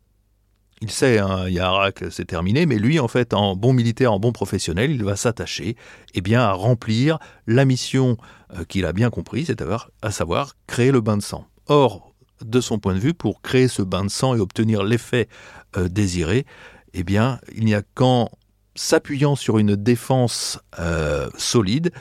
[0.82, 4.34] il sait, hein, Yarak, c'est terminé, mais lui, en fait, en bon militaire, en bon
[4.34, 5.78] professionnel, il va s'attacher
[6.14, 8.18] eh bien, à remplir la mission
[8.54, 9.62] euh, qu'il a bien compris, c'est
[10.02, 11.48] à, savoir créer le bain de sang.
[11.68, 15.30] Or, de son point de vue, pour créer ce bain de sang et obtenir l'effet
[15.78, 16.46] euh, désiré,
[16.94, 18.30] eh bien, il n'y a qu'en
[18.76, 21.92] s'appuyant sur une défense euh, solide,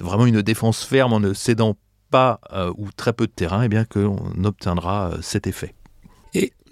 [0.00, 1.76] vraiment une défense ferme en ne cédant
[2.10, 2.40] pas
[2.78, 5.75] ou très peu de terrain, eh bien qu'on obtiendra cet effet.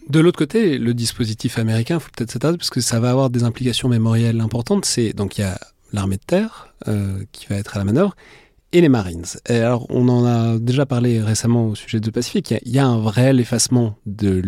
[0.09, 3.31] De l'autre côté, le dispositif américain, il faut peut-être s'attarder parce que ça va avoir
[3.31, 4.85] des implications mémorielles importantes.
[4.85, 5.59] C'est donc il y a
[5.93, 8.15] l'armée de terre euh, qui va être à la manœuvre
[8.73, 9.25] et les Marines.
[9.49, 12.53] Et alors, on en a déjà parlé récemment au sujet du Pacifique.
[12.67, 14.43] Il y, a, un réel effacement de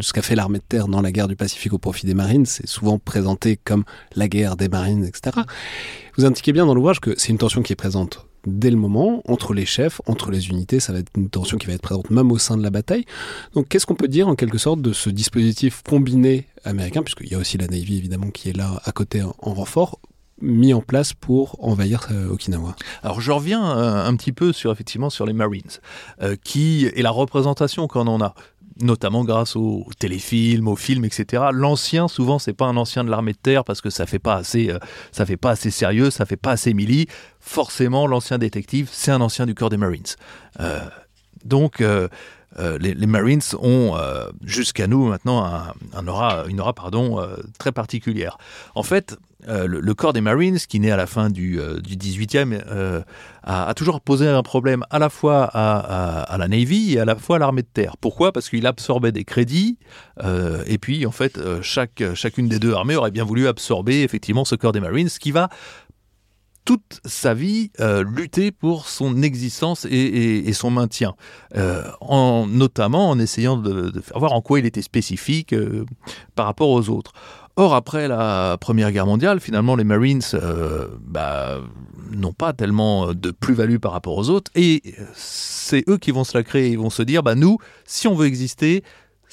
[0.00, 2.46] ce qu'a fait l'armée de terre dans la guerre du Pacifique au profit des Marines.
[2.46, 5.40] C'est souvent présenté comme la guerre des Marines, etc.
[6.16, 9.22] Vous indiquez bien dans l'ouvrage que c'est une tension qui est présente dès le moment
[9.26, 10.80] entre les chefs, entre les unités.
[10.80, 13.04] Ça va être une tension qui va être présente même au sein de la bataille.
[13.54, 17.34] Donc, qu'est-ce qu'on peut dire en quelque sorte de ce dispositif combiné américain, puisqu'il y
[17.34, 19.98] a aussi la Navy évidemment qui est là à côté en, renfort
[20.40, 22.74] mis en place pour envahir euh, Okinawa?
[23.02, 25.62] Alors je reviens euh, un petit peu sur effectivement sur les Marines,
[26.22, 28.34] euh, qui est la représentation qu'on en a
[28.80, 31.44] notamment grâce aux téléfilms, aux films, etc.
[31.52, 34.34] L'ancien, souvent, c'est pas un ancien de l'armée de terre parce que ça fait pas
[34.34, 34.78] assez, euh,
[35.12, 37.06] ça fait pas assez sérieux, ça fait pas assez milli.
[37.40, 40.02] Forcément, l'ancien détective, c'est un ancien du corps des Marines.
[40.60, 40.80] Euh,
[41.44, 41.82] donc,
[42.58, 43.96] euh, les, Marines ont
[44.44, 45.44] jusqu'à nous maintenant
[45.92, 47.20] un, aura, une aura pardon,
[47.58, 48.38] très particulière.
[48.74, 49.16] En fait,
[49.48, 53.02] euh, le, corps des Marines, qui naît à la fin du, euh, du 18e, euh,
[53.42, 57.36] a, toujours posé un problème à la fois à, la Navy et à la fois
[57.36, 57.96] à l'armée de terre.
[57.98, 58.32] Pourquoi?
[58.32, 59.76] Parce qu'il absorbait des crédits,
[60.66, 64.54] et puis en fait, chaque, chacune des deux armées aurait bien voulu absorber effectivement ce
[64.54, 65.50] corps des Marines, qui va
[66.64, 67.70] toute sa vie
[68.06, 71.14] lutter pour son existence et, son maintien,
[72.00, 75.54] en, notamment en essayant de, de, voir en quoi il était spécifique
[76.34, 77.12] par rapport aux autres.
[77.56, 81.60] Or, après la Première Guerre mondiale, finalement, les Marines euh, bah,
[82.10, 84.82] n'ont pas tellement de plus-value par rapport aux autres, et
[85.14, 86.70] c'est eux qui vont se la créer.
[86.70, 88.82] Ils vont se dire, bah, nous, si on veut exister,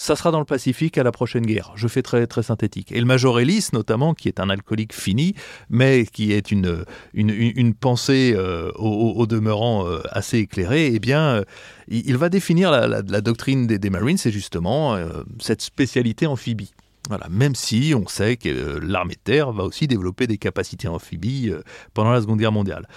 [0.01, 1.73] ça sera dans le Pacifique à la prochaine guerre.
[1.75, 2.91] Je fais très, très synthétique.
[2.91, 5.35] Et le Major Ellis, notamment, qui est un alcoolique fini,
[5.69, 11.43] mais qui est une, une, pensée euh, au, demeurant euh, assez éclairée, eh bien,
[11.87, 14.97] il, va définir la, doctrine des, Marines, c'est justement
[15.39, 16.73] cette spécialité amphibie.
[17.09, 20.87] Voilà, même si on sait que euh, l'armée de terre va aussi développer des capacités
[20.87, 21.61] amphibies euh,
[21.93, 22.87] pendant la Seconde Guerre mondiale.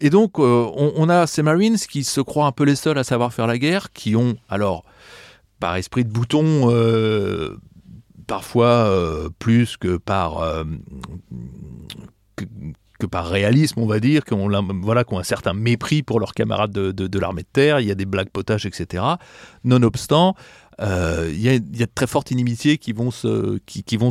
[0.00, 3.04] Et donc, euh, on, a ces Marines qui se croient un peu les seuls à
[3.04, 4.84] savoir faire la guerre, qui ont, alors,
[5.60, 6.72] par esprit de bouton,
[8.26, 10.64] parfois plus que par
[12.98, 14.48] que, par réalisme, on va dire, qui ont,
[14.82, 18.06] voilà, un certain mépris pour leurs camarades de, l'armée de terre, il y a des
[18.06, 19.04] blagues potages, etc.
[19.64, 20.34] Nonobstant,
[20.80, 23.58] euh, il y, a de très fortes inimitiés qui vont se,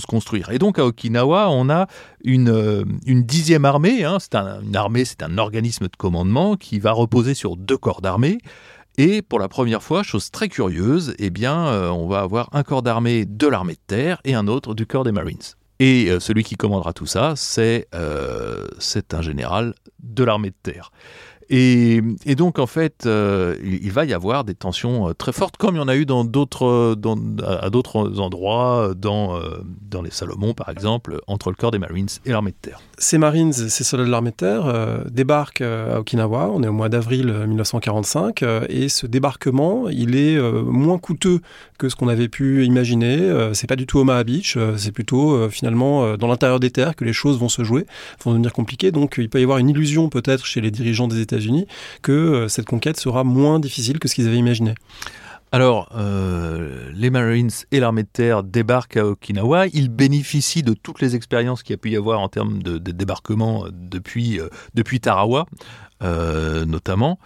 [0.06, 0.50] construire.
[0.52, 1.88] Et donc à Okinawa, on a
[2.24, 4.04] une, euh, une dixième armée.
[4.04, 4.18] Hein.
[4.20, 8.38] c'est une armée, c'est un organisme de commandement qui va reposer sur deux corps d'armée.
[8.98, 12.64] Et pour la première fois, chose très curieuse, eh bien, euh, on va avoir un
[12.64, 15.38] corps d'armée de l'armée de terre et un autre du corps des Marines.
[15.80, 20.92] Et celui qui commandera tout ça, c'est un général de l'armée de terre.
[21.50, 22.02] Et,
[22.36, 25.80] donc, en fait, euh, il, va y avoir des tensions euh, très fortes, comme il
[25.80, 26.98] y en a eu d'autres,
[27.46, 32.32] à d'autres endroits, dans, euh, les Salomon, par exemple, entre le corps des Marines et
[32.32, 32.82] l'armée de terre.
[32.98, 36.90] Ces Marines, ces soldats de l'armée de terre, débarquent à Okinawa, on est au mois
[36.90, 41.42] d'avril 1945, et ce débarquement, il est moins coûteux
[41.80, 43.50] que ce qu'on avait pu imaginer.
[43.54, 47.14] c'est pas du tout Omaha Beach, c'est plutôt finalement dans l'intérieur des terres que les
[47.14, 47.88] choses vont se jouer,
[48.24, 51.22] vont devenir compliquées, donc il peut y avoir une illusion peut-être chez les dirigeants des
[51.22, 51.68] États unis
[52.02, 54.74] que euh, cette conquête sera moins difficile que ce qu'ils avaient imaginé.
[55.52, 59.68] Alors, euh, les Marines et l'armée de terre débarquent à Okinawa.
[59.68, 62.78] Ils bénéficient de toutes les expériences qu'il y a pu y avoir en termes de,
[62.78, 65.46] débarquement depuis, euh, depuis Tarawa,
[66.02, 67.18] notamment.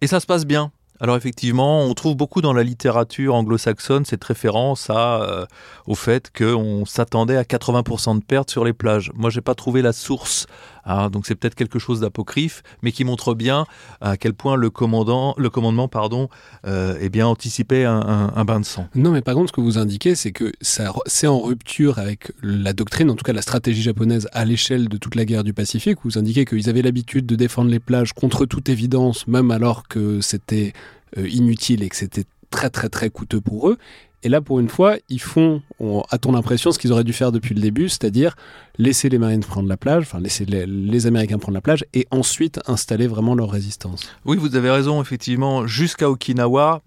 [0.00, 0.70] et ça se passe bien.
[1.00, 5.48] Alors effectivement, on trouve beaucoup dans la littérature anglo-saxonne cette référence à,
[5.86, 9.10] au fait qu'on s'attendait à 80% de pertes sur les plages.
[9.14, 10.46] Moi, j'ai pas trouvé la source
[10.86, 13.66] Hein, donc c'est peut-être quelque chose d'apocryphe, mais qui montre bien
[14.00, 16.28] à quel point le, commandant, le commandement pardon,
[16.66, 18.88] euh, eh bien, anticipait un, bain de sang.
[18.94, 22.72] Non, mais par contre, ce que vous indiquez, c'est que c'est en rupture avec la
[22.72, 25.98] doctrine, en tout cas la stratégie japonaise à l'échelle de toute la guerre du Pacifique.
[26.04, 30.20] Vous indiquez qu'ils avaient l'habitude de défendre les plages contre toute évidence, même alors que
[30.20, 30.72] c'était
[31.18, 33.78] euh, inutile et que c'était très très très coûteux pour eux.
[34.24, 35.62] Et là, pour une fois, ils font,
[36.10, 38.36] à ton impression, ce qu'ils auraient dû faire depuis le début, c'est-à-dire
[38.78, 42.60] laisser les Marines prendre la plage, enfin laisser les, Américains prendre la plage, et ensuite
[42.66, 44.08] installer vraiment leur résistance.
[44.24, 45.66] Oui, vous avez raison, effectivement.
[45.66, 46.82] Jusqu'à Okinawa,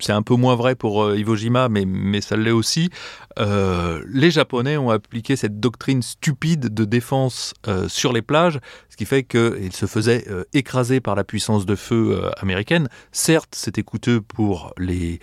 [0.00, 2.90] c'est un peu moins vrai pour euh, Iwo Jima, mais, ça l'est aussi.
[3.38, 8.58] Euh, les Japonais ont appliqué cette doctrine stupide de défense euh, sur les plages,
[8.90, 12.88] ce qui fait qu'ils se faisaient écraser par la puissance de feu américaine.
[13.12, 15.20] Certes, c'était coûteux pour les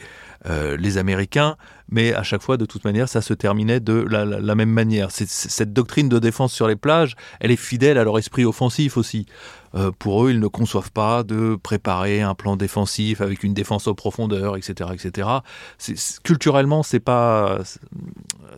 [0.97, 1.55] Américains,
[1.91, 5.11] mais à chaque fois, de toute manière, ça se terminait de la, même manière.
[5.11, 9.25] cette doctrine de défense sur les plages, elle est fidèle à leur esprit offensif aussi.
[9.75, 13.87] Euh, pour eux, ils ne conçoivent pas de préparer un plan défensif avec une défense
[13.87, 15.27] aux profondeurs, etc., etc.
[16.23, 17.59] culturellement, c'est pas,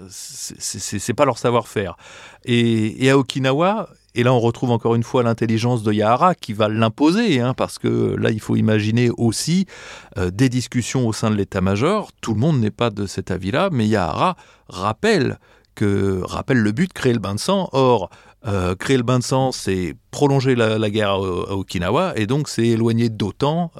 [0.09, 1.97] c'est pas leur savoir-faire.
[2.45, 6.53] Et, et à Okinawa, et là, on retrouve encore une fois l'intelligence de Yahara qui
[6.53, 9.65] va l'imposer, hein, parce que là, il faut imaginer aussi
[10.17, 12.11] euh, des discussions au sein de l'état-major.
[12.21, 14.35] Tout le monde n'est pas de cet avis-là, mais Yahara
[14.69, 15.39] rappelle
[15.73, 17.69] que rappelle le but, créer le bain de sang.
[17.71, 18.11] Or,
[18.77, 23.09] créer le bain de sang, c'est prolonger la, guerre à, Okinawa, et donc c'est éloigner
[23.09, 23.71] d'autant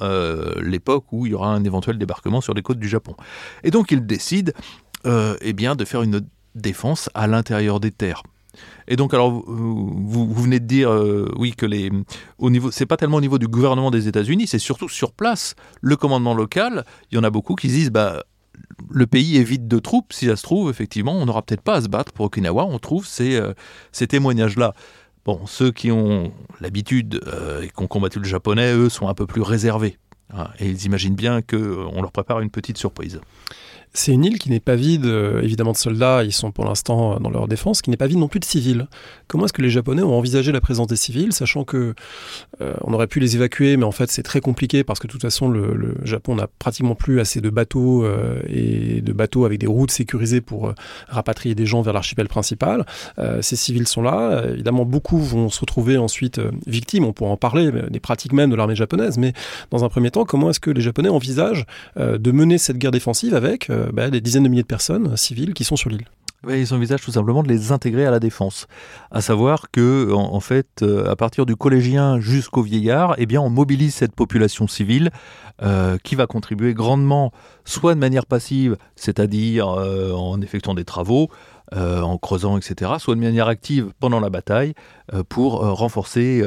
[0.60, 3.14] l'époque où il y aura un éventuel débarquement sur les côtes du Japon.
[3.62, 4.54] Et donc il décide
[5.06, 6.22] eh bien, de faire une
[6.54, 8.22] défense à l'intérieur des terres.
[8.88, 11.90] Et donc, alors, vous, venez de dire, euh, oui, que les,
[12.38, 15.54] au niveau, c'est pas tellement au niveau du gouvernement des États-Unis, c'est surtout sur place,
[15.80, 16.84] le commandement local.
[17.10, 18.22] Il y en a beaucoup qui se disent, bah,
[18.90, 20.12] le pays est vide de troupes.
[20.12, 22.64] Si ça se trouve, effectivement, on n'aura peut-être pas à se battre pour Okinawa.
[22.64, 23.52] On trouve ces, euh,
[23.92, 24.74] témoignages-là.
[25.24, 29.14] Bon, ceux qui ont l'habitude euh, et qui ont combattu le japonais, eux, sont un
[29.14, 29.98] peu plus réservés.
[30.32, 33.20] Hein, et ils imaginent bien qu'on leur prépare une petite surprise.
[33.96, 37.14] C'est une île qui n'est pas vide, euh, évidemment, de soldats, ils sont pour l'instant
[37.14, 38.88] euh, dans leur défense, qui n'est pas vide non plus de civils.
[39.28, 41.94] Comment est-ce que les Japonais ont envisagé la présence des civils, sachant que
[42.60, 45.12] euh, on aurait pu les évacuer, mais en fait c'est très compliqué parce que de
[45.12, 48.04] toute façon le, Japon n'a pratiquement plus assez de bateaux
[48.48, 50.72] et de bateaux avec des routes sécurisées pour
[51.08, 52.84] rapatrier des gens vers l'archipel principal.
[53.40, 57.70] ces civils sont là, évidemment beaucoup vont se retrouver ensuite victimes, on pourra en parler,
[57.90, 59.32] des pratiques même de l'armée japonaise, mais
[59.70, 63.34] dans un premier temps, comment est-ce que les Japonais envisagent de mener cette guerre défensive
[63.34, 66.06] avec euh, bah, des dizaines de milliers de personnes euh, civiles qui sont sur l'île.
[66.48, 68.66] ils envisagent tout simplement de les intégrer à la défense.
[69.10, 73.50] À savoir que, en, fait, euh, à partir du collégien jusqu'au vieillard, eh bien, on
[73.50, 75.10] mobilise cette population civile
[76.02, 77.32] qui va contribuer grandement,
[77.64, 81.30] soit de manière passive, c'est-à-dire en effectuant des travaux,
[81.72, 84.74] euh, en creusant, etc., soit de manière active pendant la bataille
[85.14, 86.44] euh, pour euh, renforcer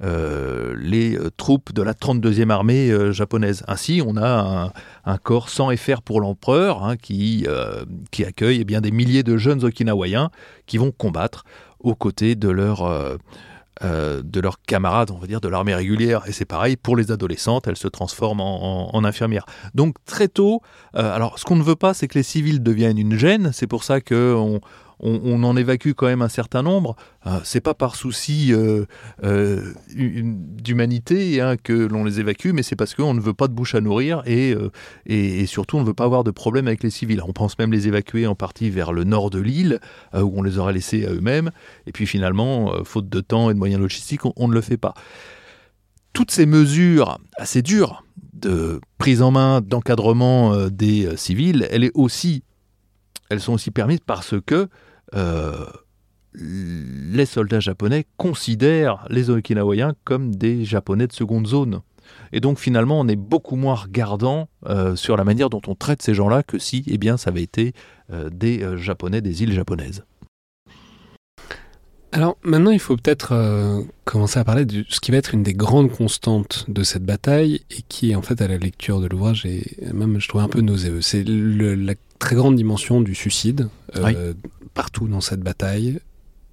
[0.00, 3.64] les troupes de la 32e armée japonaise.
[3.66, 4.72] Ainsi, on a
[5.04, 7.46] un, corps sans effet pour l'empereur hein, qui,
[8.10, 10.30] qui accueille eh bien, des milliers de jeunes Okinawaïens
[10.66, 11.44] qui vont combattre
[11.80, 13.18] aux côtés de leurs
[13.82, 16.22] euh, de leurs camarades, on va dire, de l'armée régulière.
[16.26, 19.46] Et c'est pareil pour les adolescentes, elles se transforment en, infirmières.
[19.74, 20.60] Donc très tôt,
[20.94, 23.50] euh, alors ce qu'on ne veut pas, c'est que les civils deviennent une gêne.
[23.52, 24.60] C'est pour ça qu'on
[25.02, 26.96] on, en évacue quand même un certain nombre.
[27.26, 28.84] Euh, c'est pas par souci euh,
[29.24, 33.52] euh, d'humanité hein, que l'on les évacue, mais c'est parce qu'on ne veut pas de
[33.52, 34.56] bouche à nourrir et,
[35.46, 37.20] surtout on ne veut pas avoir de problème avec les civils.
[37.26, 39.80] On pense même les évacuer en partie vers le nord de l'île,
[40.14, 41.50] où on les aurait laissés à eux-mêmes.
[41.86, 44.94] Et puis finalement, faute de temps et de moyens logistiques, on, ne le fait pas.
[46.12, 51.90] Toutes ces mesures assez dures de prise en main, d'encadrement des civils, elles
[53.40, 54.68] sont aussi permises parce que
[55.14, 55.66] euh,
[56.34, 61.80] les soldats japonais considèrent les Okinawaïens comme des Japonais de seconde zone.
[62.32, 66.02] Et donc finalement, on est beaucoup moins regardant euh, sur la manière dont on traite
[66.02, 67.74] ces gens-là que si eh bien, ça avait été
[68.10, 70.04] euh, des Japonais des îles japonaises.
[72.12, 75.54] Alors maintenant, il faut peut-être commencer à parler de ce qui va être une des
[75.54, 79.46] grandes constantes de cette bataille et qui, est en fait, à la lecture de l'ouvrage,
[79.46, 81.00] et même je trouve un peu nauséeux.
[81.00, 83.70] C'est la très grande dimension du suicide
[84.74, 86.00] partout dans cette bataille.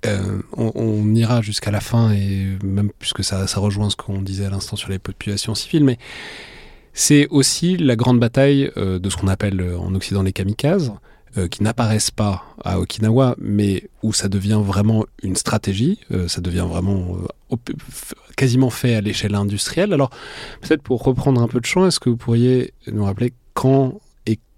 [0.05, 4.45] Euh, on, ira jusqu'à la fin, et même puisque ça, ça rejoint ce qu'on disait
[4.45, 5.97] à l'instant sur les populations civiles, mais
[6.93, 10.93] c'est aussi la grande bataille euh, de ce qu'on appelle euh, en Occident les kamikazes,
[11.51, 17.17] qui n'apparaissent pas à Okinawa, mais où ça devient vraiment une stratégie, ça devient vraiment
[18.35, 19.93] quasiment fait à l'échelle industrielle.
[19.93, 20.09] Alors,
[20.61, 24.01] peut-être pour reprendre un peu de champ, est-ce que vous pourriez nous rappeler quand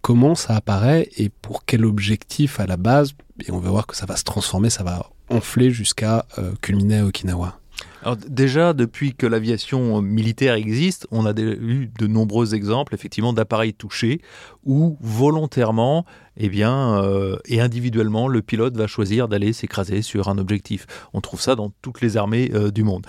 [0.01, 3.13] comment ça apparaît et pour quel objectif à la base.
[3.45, 6.99] Et on va voir que ça va se transformer, ça va enfler jusqu'à euh, culminer
[6.99, 7.57] à Okinawa.
[8.03, 13.73] Alors déjà, depuis que l'aviation militaire existe, on a eu de nombreux exemples effectivement d'appareils
[13.73, 14.21] touchés
[14.65, 16.05] où volontairement
[16.37, 20.87] eh bien, euh, et individuellement, le pilote va choisir d'aller s'écraser sur un objectif.
[21.13, 23.05] On trouve ça dans toutes les armées euh, du monde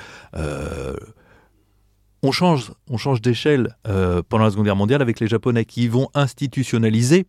[2.23, 5.89] on change, on change d'échelle euh, pendant la Seconde Guerre mondiale avec les Japonais qui
[5.89, 7.27] vont institutionnaliser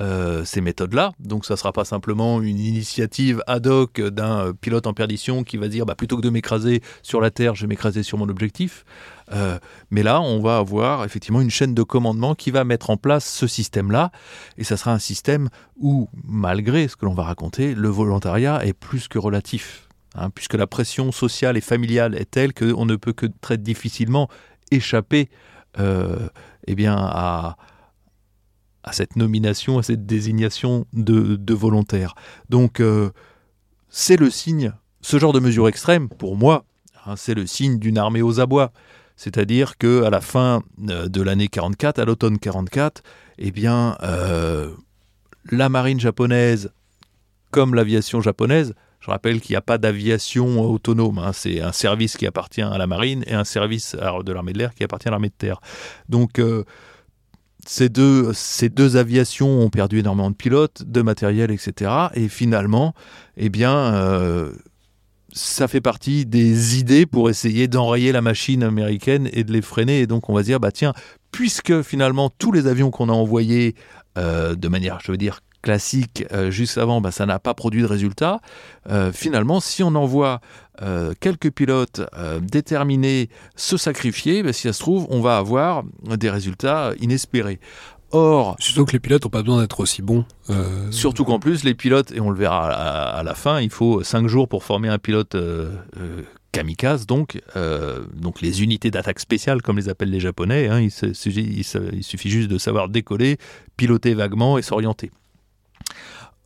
[0.00, 1.12] euh, ces méthodes-là.
[1.18, 5.56] Donc ça ne sera pas simplement une initiative ad hoc d'un pilote en perdition qui
[5.56, 8.28] va dire bah, plutôt que de m'écraser sur la Terre, je vais m'écraser sur mon
[8.28, 8.84] objectif.
[9.32, 9.58] Euh,
[9.90, 13.28] mais là, on va avoir effectivement une chaîne de commandement qui va mettre en place
[13.28, 14.12] ce système-là.
[14.56, 18.74] Et ça sera un système où, malgré ce que l'on va raconter, le volontariat est
[18.74, 19.87] plus que relatif.
[20.20, 24.28] Hein, puisque la pression sociale et familiale est telle qu'on ne peut que très difficilement
[24.72, 25.28] échapper
[25.78, 26.28] euh,
[26.66, 27.56] eh bien, à,
[28.82, 32.16] à, cette nomination, à cette désignation de, volontaire.
[32.48, 33.10] Donc, euh,
[33.90, 34.72] c'est le signe,
[35.02, 36.64] ce genre de mesure extrême, pour moi,
[37.06, 38.72] hein, c'est le signe d'une armée aux abois.
[39.14, 43.04] C'est-à-dire que à la fin euh, de l'année 44, à l'automne 44,
[43.38, 43.96] eh bien,
[45.50, 46.72] la marine japonaise,
[47.52, 48.74] comme l'aviation japonaise,
[49.08, 51.18] je rappelle qu'il n'y a pas d'aviation autonome.
[51.18, 51.32] Hein.
[51.32, 54.74] C'est un service qui appartient à la marine et un service de l'armée de l'air
[54.74, 55.62] qui appartient à l'armée de terre.
[56.10, 56.64] Donc, euh,
[57.66, 61.90] ces, deux, ces deux aviations ont perdu énormément de pilotes, de matériel, etc.
[62.12, 62.92] Et finalement,
[63.38, 64.52] eh bien, euh,
[65.32, 70.00] ça fait partie des idées pour essayer d'enrayer la machine américaine et de les freiner.
[70.00, 70.92] Et donc on va dire, bah tiens,
[71.32, 73.74] puisque finalement tous les avions qu'on a envoyés
[74.18, 77.82] euh, de manière, je veux dire, classique euh, juste avant, bah, ça n'a pas produit
[77.82, 78.40] de résultat.
[78.90, 80.40] Euh, finalement, si on envoie
[81.18, 82.02] quelques pilotes
[82.40, 87.58] déterminés se sacrifier, bah, si ça se trouve, on va avoir des résultats inespérés.
[88.10, 90.24] Or, surtout que les pilotes n'ont pas besoin d'être aussi bons.
[90.48, 94.02] Euh, surtout qu'en plus, les pilotes, et on le verra à, la fin, il faut
[94.02, 97.38] 5 jours pour former un pilote euh, euh, kamikaze, donc,
[98.14, 100.68] donc les unités d'attaque spéciale, comme les appellent les Japonais.
[100.68, 103.36] Hein, il, il, suffit juste de savoir décoller,
[103.76, 105.10] piloter vaguement et s'orienter.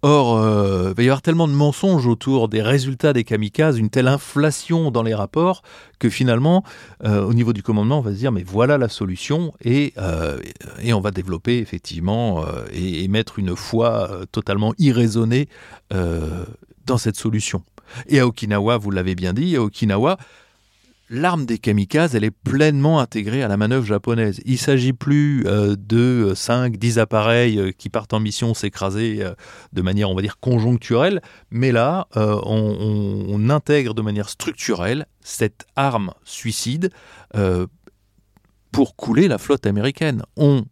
[0.05, 3.89] Or, euh, il va y avoir tellement de mensonges autour des résultats des kamikazes, une
[3.89, 5.63] telle inflation dans les rapports,
[6.01, 6.65] que finalement,
[7.05, 10.41] euh, au niveau du commandement, on va se dire, mais voilà la solution, et, euh,
[10.83, 15.49] et on va développer effectivement et, et, mettre une foi totalement irraisonnée
[15.91, 17.63] dans cette solution.
[18.09, 20.19] Et à Okinawa, vous l'avez bien dit, à Okinawa,
[21.13, 24.41] l'arme des kamikazes, elle est pleinement intégrée à la manœuvre japonaise.
[24.47, 29.19] Il ne s'agit plus euh, de 5, 10 appareils euh, qui partent en mission s'écraser
[29.23, 29.35] euh,
[29.75, 36.15] de manière, on va dire, conjoncturelle, mais là, on, intègre de manière structurelle cette arme
[36.25, 36.91] suicide
[38.71, 40.23] pour couler la flotte américaine.
[40.37, 40.65] On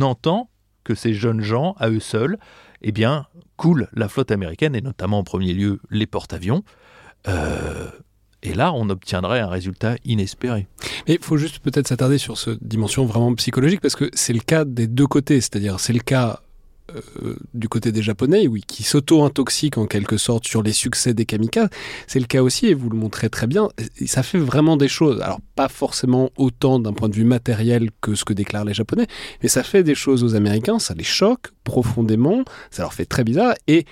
[0.00, 0.50] entend
[0.82, 2.38] que ces jeunes gens, à eux seuls,
[2.82, 3.26] eh bien,
[3.56, 6.64] coulent la flotte américaine, et notamment en premier lieu les porte-avions.
[8.46, 10.68] Et là, on obtiendrait un résultat inespéré.
[11.08, 14.40] Mais il faut juste peut-être s'attarder sur cette dimension vraiment psychologique, parce que c'est le
[14.40, 15.40] cas des deux côtés.
[15.40, 16.40] C'est-à-dire, c'est le cas
[16.94, 21.24] euh, du côté des Japonais, oui, qui s'auto-intoxiquent en quelque sorte sur les succès des
[21.24, 21.70] kamikazes.
[22.06, 23.68] C'est le cas aussi, et vous le montrez très bien,
[24.06, 25.20] ça fait vraiment des choses.
[25.22, 29.08] Alors, pas forcément autant d'un point de vue matériel que ce que déclarent les Japonais,
[29.42, 33.24] mais ça fait des choses aux Américains, ça les choque profondément, ça leur fait très
[33.24, 33.84] bizarre, et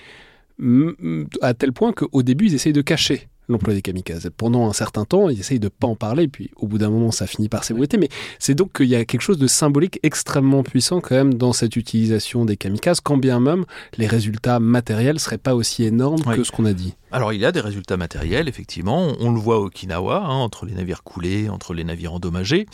[1.41, 4.29] à tel point qu'au début, ils essayent de cacher l'emploi des kamikazes.
[4.35, 7.11] Pendant un certain temps, ils essayent de pas en parler, puis au bout d'un moment,
[7.11, 7.97] ça finit par s'ébruiter.
[7.97, 11.53] Mais c'est donc qu'il y a quelque chose de symbolique extrêmement puissant quand même dans
[11.53, 13.65] cette utilisation des kamikazes, quand bien même
[13.97, 16.95] les résultats matériels seraient pas aussi énormes que ce qu'on a dit.
[17.11, 19.13] Alors il y a des résultats matériels, effectivement.
[19.19, 22.65] On le voit au Okinawa, hein, entre les navires coulés, entre les navires endommagés.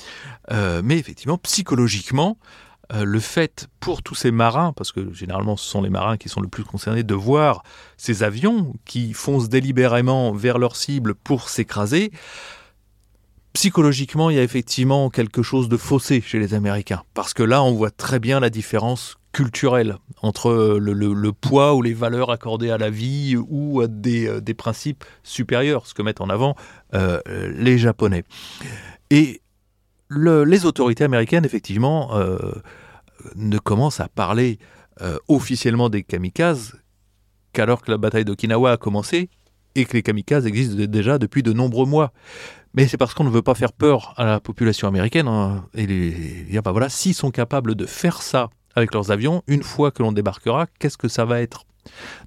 [0.52, 2.38] Euh, mais effectivement, psychologiquement,
[2.94, 6.42] le fait pour tous ces marins, parce que généralement ce sont les marins qui sont
[6.42, 7.64] le plus concernés, de voir
[7.98, 12.12] ces avions qui foncent délibérément vers leur cible pour s'écraser,
[13.54, 17.64] psychologiquement il y a effectivement quelque chose de faussé chez les Américains, parce que là
[17.64, 22.78] on voit très bien la différence culturelle entre le, poids ou les valeurs accordées à
[22.78, 26.56] la vie ou à des, euh, principes supérieurs, ce que mettent en avant
[26.94, 27.22] euh,
[27.56, 28.24] les Japonais.
[29.10, 29.42] Et
[30.10, 32.38] les autorités américaines, effectivement, euh,
[33.36, 34.60] ne commencent à parler
[35.02, 36.76] euh, officiellement des kamikazes
[37.54, 39.30] qu'alors que la bataille d'Okinawa a commencé
[39.76, 42.12] et que les kamikazes existent déjà depuis de nombreux mois.
[42.74, 45.28] Mais c'est parce qu'on ne veut pas faire peur à la population américaine.
[45.28, 49.92] Hein, et les, voilà, s'ils sont capables de faire ça avec leurs avions, une fois
[49.92, 51.66] que l'on débarquera, qu'est-ce que ça va être?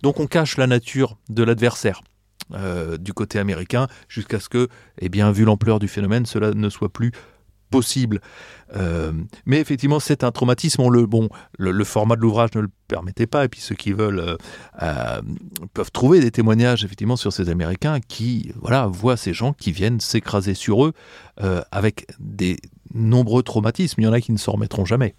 [0.03, 2.03] Donc on cache la nature de l'adversaire.
[2.53, 4.69] Euh, du côté américain jusqu'à ce que,
[4.99, 7.11] eh bien, vu l'ampleur du phénomène, cela ne soit plus
[7.75, 8.21] possible.
[8.77, 9.13] Euh,
[9.47, 10.89] mais effectivement, c'est un traumatisme.
[10.89, 13.45] le, bon, le, format de l'ouvrage ne le permettait pas.
[13.45, 14.37] Et puis ceux qui veulent euh,
[14.83, 15.21] euh,
[15.75, 20.01] peuvent trouver des témoignages effectivement sur ces Américains qui voilà voient ces gens qui viennent
[20.01, 20.93] s'écraser sur eux
[21.73, 22.57] avec des
[22.95, 24.01] nombreux traumatismes.
[24.01, 25.15] Il y en a qui ne s'en remettront jamais.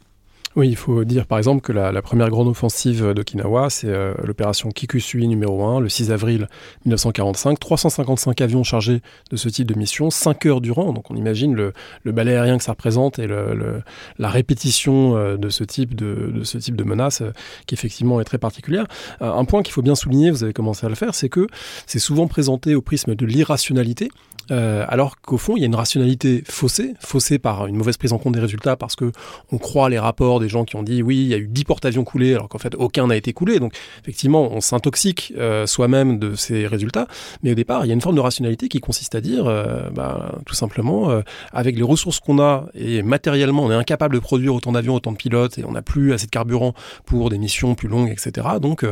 [0.56, 4.70] Oui, il faut dire par exemple que la, première grande offensive d'Okinawa, c'est euh, l'opération
[4.72, 6.48] Kikusui numéro 1, le 6 avril
[6.86, 7.60] 1945.
[7.60, 9.02] 355 avions chargés
[9.32, 10.94] de ce type de mission, 5 heures durant.
[10.94, 15.50] Donc on imagine le, le balai aérien que ça représente et la répétition euh, de
[15.50, 17.32] ce type de, de ce type de menace euh,
[17.68, 18.86] qui effectivement est très particulière.
[19.20, 21.48] un point qu'il faut bien souligner, vous avez commencé à le faire, c'est que
[21.86, 24.10] c'est souvent présenté au prisme de l'irrationalité.
[24.50, 28.18] Alors qu'au fond, il y a une rationalité faussée, faussée par une mauvaise prise en
[28.18, 29.12] compte des résultats, parce que
[29.52, 31.64] on croit les rapports des gens qui ont dit oui, il y a eu 10
[31.66, 33.60] porte-avions coulés, alors qu'en fait aucun n'a été coulé.
[33.60, 37.08] Donc effectivement, on s'intoxique euh, soi-même de ces résultats.
[37.44, 39.90] Mais au départ, il y a une forme de rationalité qui consiste à dire, euh,
[39.92, 41.22] bah, tout simplement, euh,
[41.54, 45.12] avec les ressources qu'on a et matériellement, on est incapable de produire autant d'avions, autant
[45.12, 46.74] de pilotes, et on n'a plus assez de carburant
[47.06, 48.48] pour des missions plus longues, etc.
[48.62, 48.86] Donc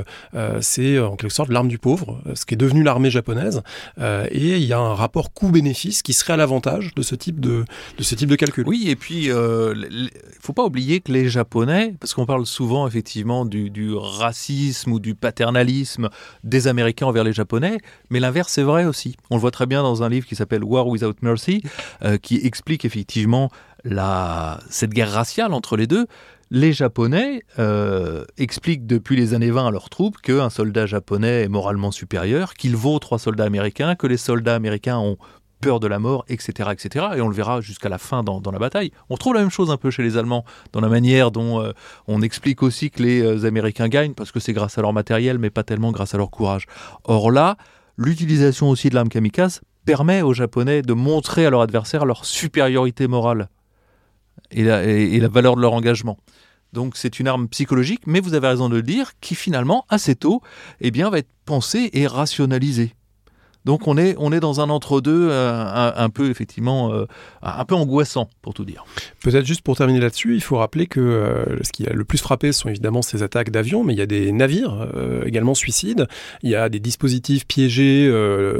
[0.61, 3.61] c'est en quelque sorte l'arme du pauvre, ce qui est devenu l'armée japonaise.
[3.99, 7.65] et il y a un rapport coût-bénéfice qui serait à l'avantage de ce type de,
[7.97, 8.65] de ce type de calcul.
[8.65, 12.87] Oui, et puis il ne faut pas oublier que les Japonais, parce qu'on parle souvent
[12.87, 16.09] effectivement du, racisme ou du paternalisme
[16.45, 17.79] des Américains envers les Japonais,
[18.09, 19.17] mais l'inverse est vrai aussi.
[19.29, 21.61] On le voit très bien dans un livre qui s'appelle War Without Mercy,
[22.03, 23.49] euh, qui explique effectivement
[23.83, 26.07] la, cette guerre raciale entre les deux.
[26.53, 31.47] Les Japonais euh, expliquent depuis les années 20 à leurs troupes qu'un soldat japonais est
[31.47, 35.17] moralement supérieur, qu'il vaut trois soldats américains, que les soldats américains ont
[35.61, 36.69] peur de la mort, etc.
[36.71, 37.07] etc.
[37.15, 38.91] Et on le verra jusqu'à la fin dans, la bataille.
[39.09, 41.71] On trouve la même chose un peu chez les Allemands, dans la manière dont euh,
[42.07, 45.39] on explique aussi que les euh, Américains gagnent, parce que c'est grâce à leur matériel,
[45.39, 46.67] mais pas tellement grâce à leur courage.
[47.03, 47.57] Or là,
[47.97, 53.07] l'utilisation aussi de l'arme kamikaze permet aux Japonais de montrer à leur adversaire leur supériorité
[53.07, 53.49] morale
[54.51, 56.19] et la valeur de leur engagement.
[56.73, 60.15] Donc c'est une arme psychologique, mais vous avez raison de le dire, qui finalement, assez
[60.15, 60.41] tôt,
[60.81, 62.95] eh bien, va être pensée et rationalisée.
[63.65, 67.05] Donc on est, on est dans un entre-deux euh, un, peu effectivement euh,
[67.41, 68.85] un peu angoissant pour tout dire.
[69.21, 72.17] Peut-être juste pour terminer là-dessus, il faut rappeler que euh, ce qui a le plus
[72.17, 74.87] frappé sont évidemment ces attaques d'avions, mais il y a des navires
[75.25, 76.07] également suicides,
[76.41, 78.11] il y a des dispositifs piégés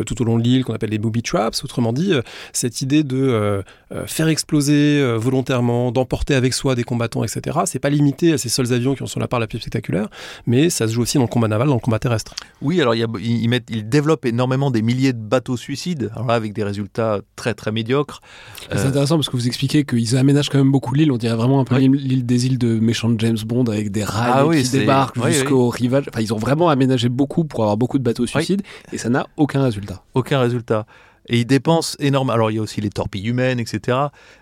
[0.05, 2.13] tout au long de l'île qu'on appelle les booby traps, autrement dit
[2.51, 3.63] cette idée de
[4.05, 7.59] faire exploser volontairement, d'emporter avec soi des combattants, etc.
[7.65, 10.07] C'est pas limité à ces seuls avions qui en sont la part la plus spectaculaire,
[10.45, 12.35] mais ça se joue aussi dans le combat naval, dans le combat terrestre.
[12.61, 16.33] Oui, alors il ils, mettent, ils développent énormément des milliers de bateaux suicides, alors là
[16.35, 18.21] avec des résultats très très médiocres.
[18.69, 21.35] C'est euh, intéressant parce que vous expliquez qu'ils aménagent quand même beaucoup l'île, on dirait
[21.35, 24.69] vraiment un peu l'île des îles de méchant James Bond avec des rails ah qui
[24.69, 26.05] débarquent jusqu'au rivage.
[26.09, 29.27] Enfin, ils ont vraiment aménagé beaucoup pour avoir beaucoup de bateaux suicides et ça n'a
[29.37, 30.03] aucun résultat.
[30.13, 30.85] Aucun résultat.
[31.27, 32.33] Et ils dépensent énormément.
[32.33, 33.97] Alors il y a aussi les torpilles humaines, etc.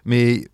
[0.05, 0.45] Mais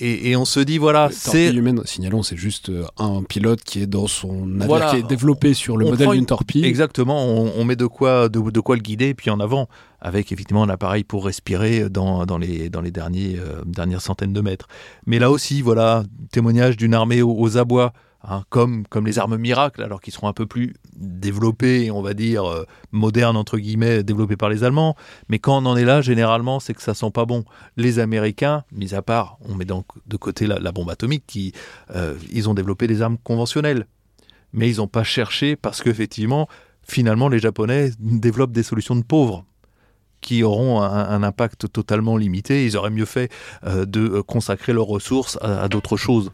[0.00, 1.80] et, on se dit voilà, c'est humaine.
[1.84, 5.76] Signalons, c'est juste euh, un pilote qui est dans son navire qui est développé sur
[5.76, 6.64] le modèle d'une torpille.
[6.64, 9.68] Exactement, on, met de quoi de, quoi le guider puis en avant
[10.00, 14.32] avec effectivement un appareil pour respirer dans, dans les dans les derniers euh, dernières centaines
[14.32, 14.68] de mètres.
[15.06, 17.92] Mais là aussi, voilà, témoignage d'une armée aux abois
[18.24, 22.44] Hein, comme, les armes miracles, alors qu'ils seront un peu plus développées, on va dire,
[22.44, 24.96] euh, modernes, entre guillemets, développées par les Allemands.
[25.28, 27.44] Mais quand on en est là, généralement, c'est que ça sent pas bon.
[27.76, 31.52] Les Américains, mis à part, on met donc de côté la, bombe atomique, qui,
[31.94, 33.86] euh, ils ont développé des armes conventionnelles.
[34.52, 36.48] Mais ils n'ont pas cherché parce qu'effectivement,
[36.82, 39.44] finalement, les Japonais développent des solutions de pauvres
[40.20, 42.66] qui auront un, impact totalement limité.
[42.66, 43.30] Ils auraient mieux fait
[43.64, 46.32] euh, de consacrer leurs ressources à d'autres choses.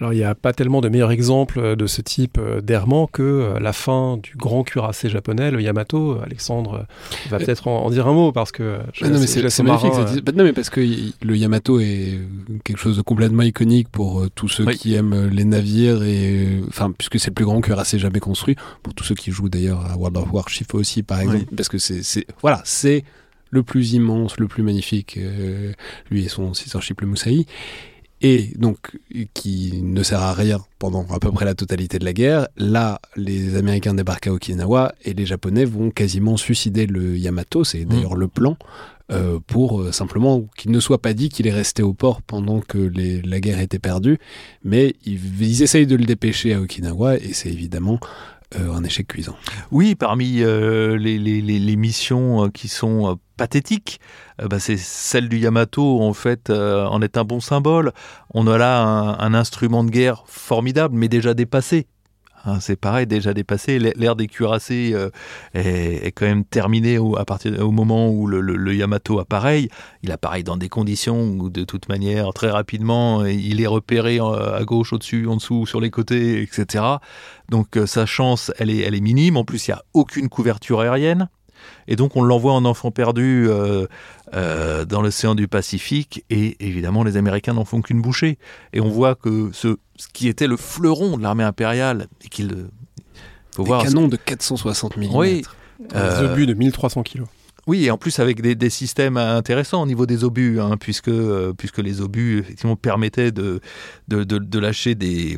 [0.00, 3.22] Alors il n'y a pas tellement de meilleurs exemples de ce type euh, d'errement que
[3.22, 6.18] euh, la fin du grand cuirassé japonais, le Yamato.
[6.22, 6.86] Alexandre
[7.30, 10.22] va peut-être en, dire un mot parce que non mais c'est magnifique.
[10.24, 12.18] Bah, non mais parce que le Yamato est
[12.64, 16.92] quelque chose de complètement iconique pour euh, tous ceux qui aiment les navires et enfin
[16.96, 18.56] puisque c'est le plus grand cuirassé jamais construit.
[18.82, 21.78] Pour tous ceux qui jouent d'ailleurs à World of Warcraft aussi par exemple parce que
[21.78, 23.04] c'est voilà c'est
[23.50, 25.18] le plus immense, le plus magnifique,
[26.10, 27.46] lui et son sister ship le Musaï
[28.20, 28.98] et donc
[29.34, 32.48] qui ne sert à rien pendant à peu près la totalité de la guerre.
[32.56, 37.84] Là, les Américains débarquent à Okinawa et les Japonais vont quasiment suicider le Yamato, c'est
[37.84, 37.88] mmh.
[37.88, 38.56] d'ailleurs le plan,
[39.10, 42.60] euh, pour euh, simplement qu'il ne soit pas dit qu'il est resté au port pendant
[42.60, 42.92] que
[43.24, 44.18] la guerre était perdue,
[44.64, 48.00] mais ils, essayent de le dépêcher à Okinawa et c'est évidemment
[48.56, 49.36] euh, un échec cuisant.
[49.70, 54.00] Oui, parmi les, les, missions qui sont pathétique,
[54.42, 57.92] euh, bah, c'est celle du Yamato en fait euh, en est un bon symbole.
[58.34, 61.86] On a là un, instrument de guerre formidable, mais déjà dépassé.
[62.48, 63.78] Hein, c'est pareil, déjà dépassé.
[63.78, 65.10] L'ère des cuirassés euh,
[65.54, 69.68] est, quand même terminée au, à partir au moment où le, Yamato apparaît.
[70.02, 74.62] Il apparaît dans des conditions où, de toute manière, très rapidement, il est repéré à
[74.64, 76.84] gauche, au-dessus, en dessous, sur les côtés, etc.
[77.50, 79.36] Donc sa chance, elle est, elle est minime.
[79.36, 81.28] En plus, il n'y a aucune couverture aérienne.
[81.86, 83.86] Et donc on l'envoie en enfant perdu euh,
[84.34, 88.38] euh, dans l'océan du Pacifique, et évidemment les Américains n'en font qu'une bouchée.
[88.72, 89.76] Et on voit que ce,
[90.12, 92.66] qui était le fleuron de l'armée impériale, et qu'il
[93.52, 93.82] faut Des voir...
[93.82, 95.06] canons de 460 mm.
[95.14, 95.42] Oui.
[95.94, 97.22] Euh, obus de 1300 kg.
[97.68, 101.52] Oui, et en plus avec des, systèmes intéressants au niveau des obus, hein, puisque, euh,
[101.52, 103.60] puisque les obus effectivement permettaient de,
[104.08, 105.36] de, lâcher des,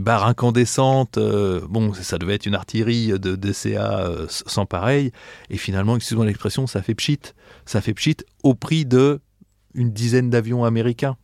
[0.00, 1.18] barres incandescentes.
[1.18, 5.12] Euh, bon, ça devait être une artillerie de DCA euh, sans pareil.
[5.50, 7.20] Et finalement, excusez-moi l'expression, ça fait pchit.
[7.66, 9.20] Ça fait pchit au prix de
[9.74, 11.18] une dizaine d'avions américains.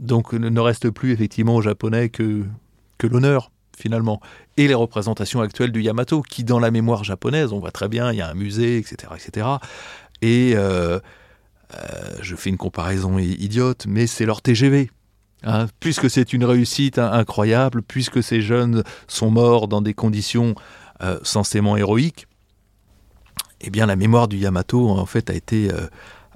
[0.00, 2.42] donc, ne reste plus effectivement aux Japonais que,
[2.98, 4.20] que l'honneur finalement,
[4.56, 8.12] et les représentations actuelles du Yamato, qui dans la mémoire japonaise, on voit très bien,
[8.12, 9.12] il y a un musée, etc.
[9.16, 9.46] etc.
[10.20, 10.98] Et euh,
[11.74, 14.90] euh, je fais une comparaison idiote, mais c'est leur TGV.
[15.44, 15.66] Hein.
[15.80, 20.54] puisque c'est une réussite incroyable, puisque ces jeunes sont morts dans des conditions
[21.02, 22.28] euh, censément héroïques,
[23.60, 25.68] eh bien la mémoire du Yamato en fait a été,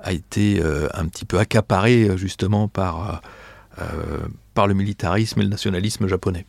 [0.03, 0.61] a été
[0.95, 3.23] un petit peu accaparée justement par,
[4.55, 6.47] par le militarisme et le nationalisme japonais.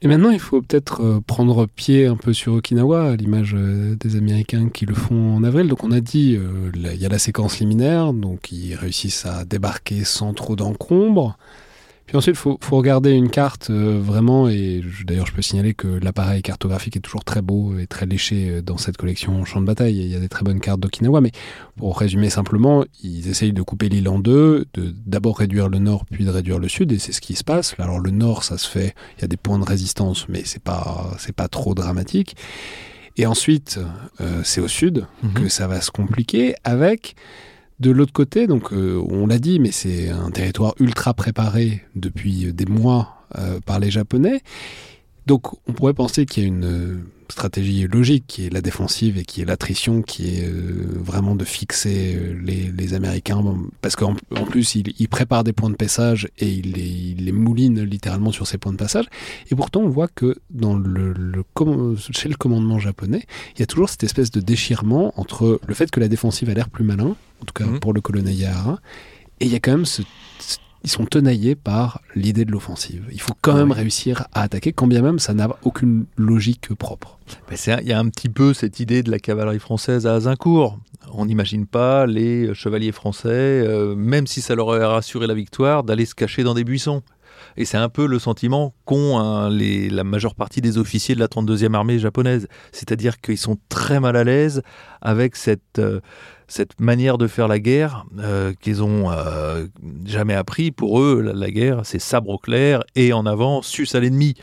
[0.00, 3.96] Et maintenant, il faut peut-être euh, prendre pied un peu sur Okinawa, à l'image euh,
[3.96, 5.66] des Américains qui le font en avril.
[5.66, 9.44] Donc, on a dit, euh, il y a la séquence liminaire, donc ils réussissent à
[9.44, 11.36] débarquer sans trop d'encombre.
[12.08, 15.86] Puis ensuite, il faut, regarder une carte euh, vraiment, et d'ailleurs je peux signaler que
[15.86, 19.66] l'appareil cartographique est toujours très beau et très léché euh, dans cette collection Champ de
[19.66, 21.32] bataille, il y a des très bonnes cartes d'Okinawa, mais
[21.76, 26.06] pour résumer simplement, ils essayent de couper l'île en deux, de d'abord réduire le nord
[26.10, 27.74] puis de réduire le sud, et c'est ce qui se passe.
[27.78, 30.62] Alors le nord, ça se fait, il y a des points de résistance, mais c'est
[30.62, 32.36] pas, c'est pas trop dramatique.
[33.18, 33.78] Et ensuite,
[34.22, 35.32] euh, c'est au sud mhm.
[35.34, 37.16] que ça va se compliquer avec
[37.80, 42.52] de l'autre côté, donc euh, on l'a dit, mais c'est un territoire ultra préparé depuis
[42.52, 44.42] des mois euh, par les Japonais.
[45.28, 46.96] Donc on pourrait penser qu'il y a une euh,
[47.28, 51.44] stratégie logique qui est la défensive et qui est l'attrition, qui est euh, vraiment de
[51.44, 53.44] fixer euh, les, Américains,
[53.82, 57.82] parce qu'en en plus ils, préparent des points de passage et ils les, il moulinent
[57.82, 59.04] littéralement sur ces points de passage.
[59.50, 61.12] Et pourtant on voit que dans le,
[62.10, 65.90] chez le commandement japonais, il y a toujours cette espèce de déchirement entre le fait
[65.90, 67.80] que la défensive a l'air plus malin, en tout cas mmh.
[67.80, 68.80] pour le colonel Yahara,
[69.40, 70.00] et il y a quand même ce
[70.84, 73.04] ils sont tenaillés par l'idée de l'offensive.
[73.12, 77.18] Il faut quand même réussir à attaquer, quand bien même ça n'a aucune logique propre.
[77.52, 80.78] Il y a un petit peu cette idée de la cavalerie française à Azincourt.
[81.12, 85.82] On n'imagine pas les chevaliers français, euh, même si ça leur aurait rassuré la victoire,
[85.82, 87.02] d'aller se cacher dans des buissons.
[87.58, 91.26] Et c'est un peu le sentiment qu'ont hein, la majeure partie des officiers de la
[91.26, 92.46] 32e armée japonaise.
[92.70, 94.62] C'est-à-dire qu'ils sont très mal à l'aise
[95.02, 96.00] avec cette, euh,
[96.46, 99.66] cette manière de faire la guerre euh, qu'ils ont euh,
[100.06, 100.70] jamais appris.
[100.70, 104.34] Pour eux, la, guerre, c'est sabre au clair et en avant, sus à l'ennemi.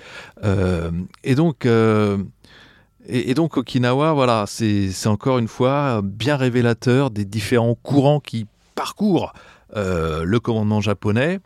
[0.43, 0.91] Euh,
[1.24, 1.68] et donc.
[3.07, 9.34] Et, donc Okinawa, voilà, c'est encore une fois bien révélateur des différents courants qui parcourent
[9.76, 11.39] le commandement japonais.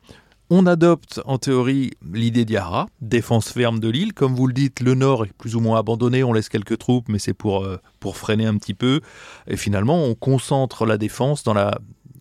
[0.51, 4.13] On adopte en théorie l'idée d'Yara, défense ferme de l'île.
[4.13, 7.07] Comme vous le dites, le nord est plus ou moins abandonné, on laisse quelques troupes,
[7.07, 7.79] mais c'est pour, euh,
[8.13, 9.01] freiner un petit peu.
[9.45, 11.53] Et finalement, on concentre la défense dans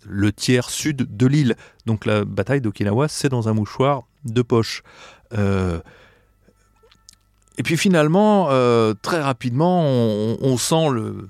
[0.05, 1.57] le tiers sud de l'île.
[1.87, 4.83] Donc la bataille d'Okinawa, c'est dans un mouchoir de poche.
[5.33, 5.81] Euh,
[7.57, 11.29] et puis finalement, euh, très rapidement, on sent le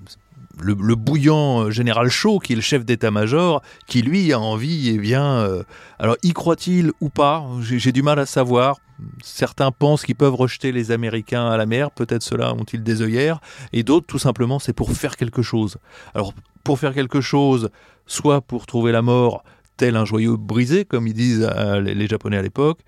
[0.61, 4.95] le, bouillant euh, général Shaw, qui est le chef d'état-major, qui lui a envie, et
[4.95, 5.63] eh bien, euh,
[5.99, 7.45] alors y croit-il ou pas?
[7.61, 8.77] J'ai du mal à savoir.
[9.23, 13.41] Certains pensent qu'ils peuvent rejeter les Américains à la mer, peut-être ceux-là ont-ils des œillères,
[13.73, 15.79] et d'autres, tout simplement, c'est pour faire quelque chose.
[16.15, 16.33] Alors,
[16.65, 17.71] pour faire quelque chose,
[18.07, 19.45] soit pour trouver la mort,
[19.77, 22.81] tel un joyau brisé, comme ils disent euh, les, Japonais à l'époque,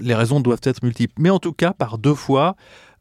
[0.00, 1.14] les raisons doivent être multiples.
[1.18, 2.56] Mais en tout cas, par deux fois,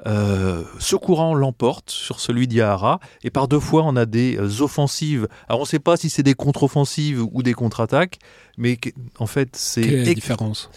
[0.08, 4.62] euh, ce courant l'emporte sur celui d'Yahara, et par deux fois on a des euh,
[4.62, 5.28] offensives.
[5.48, 8.20] Alors on ne sait pas si c'est des contre-offensives ou des contre-attaques,
[8.58, 8.78] mais
[9.20, 9.82] en fait c'est...
[9.82, 10.70] Quelle est la différence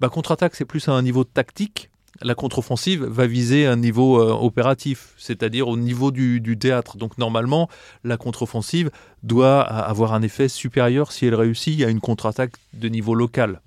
[0.00, 4.32] bah, Contre-attaque c'est plus à un niveau tactique, la contre-offensive va viser un niveau euh,
[4.32, 6.96] opératif, c'est-à-dire au niveau du, du, théâtre.
[6.96, 7.68] Donc normalement,
[8.04, 8.90] la contre-offensive
[9.22, 13.60] doit avoir un effet supérieur si elle réussit à une contre-attaque de niveau local.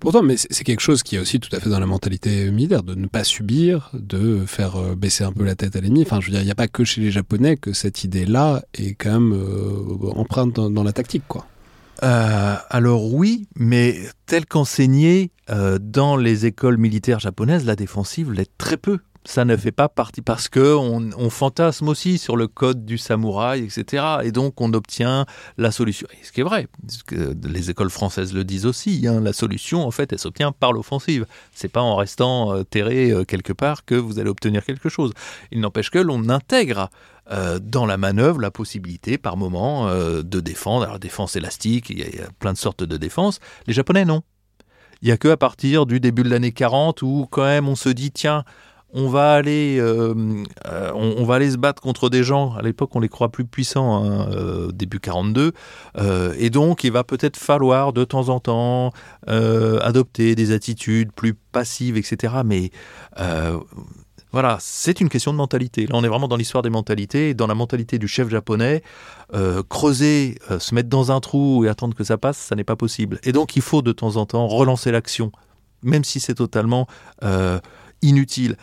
[0.00, 2.82] Pourtant, mais c'est quelque chose qui est aussi tout à fait dans la mentalité militaire,
[2.82, 6.02] de ne pas subir, de faire euh, baisser un peu la tête à l'ennemi.
[6.02, 8.62] Enfin, je veux dire, il n'y a pas que chez les Japonais que cette idée-là
[8.74, 11.46] est quand même euh, empreinte dans, la tactique, quoi.
[12.02, 13.96] Euh, alors oui, mais
[14.26, 15.30] tel qu'enseigné
[15.80, 20.20] dans les écoles militaires japonaises, la défensive l'est très peu ça ne fait pas partie
[20.20, 24.04] parce que on, fantasme aussi sur le code du samouraï, etc.
[24.22, 25.24] Et donc on obtient
[25.56, 26.06] la solution.
[26.22, 26.68] ce qui est vrai,
[27.42, 29.06] les écoles françaises le disent aussi.
[29.06, 31.26] Hein, la solution, en fait, elle s'obtient par l'offensive.
[31.52, 35.12] C'est pas en restant euh, terré euh, quelque part que vous allez obtenir quelque chose.
[35.50, 36.90] Il n'empêche que l'on intègre
[37.30, 40.84] euh, dans la manœuvre la possibilité par moment de défendre.
[40.84, 43.40] Alors défense élastique, il y, a, plein de sortes de défense.
[43.66, 44.22] Les Japonais non.
[45.02, 47.74] Il n'y a que à partir du début de l'année 40 où quand même on
[47.74, 48.44] se dit tiens
[48.94, 50.14] on va aller, euh,
[50.66, 52.54] euh, on, va aller se battre contre des gens.
[52.54, 55.52] À l'époque, on les croit plus puissants, hein, euh, début 42,
[56.38, 58.92] et donc il va peut-être falloir de temps en temps
[59.26, 62.34] adopter des attitudes plus passives, etc.
[62.44, 62.70] Mais
[64.32, 65.86] voilà, c'est une question de mentalité.
[65.86, 68.82] Là, on est vraiment dans l'histoire des mentalités, dans la mentalité du chef japonais.
[69.68, 73.18] creuser, se mettre dans un trou et attendre que ça passe, ça n'est pas possible.
[73.24, 75.32] Et donc, il faut de temps en temps relancer l'action,
[75.82, 76.86] même si c'est totalement
[78.04, 78.56] inutile.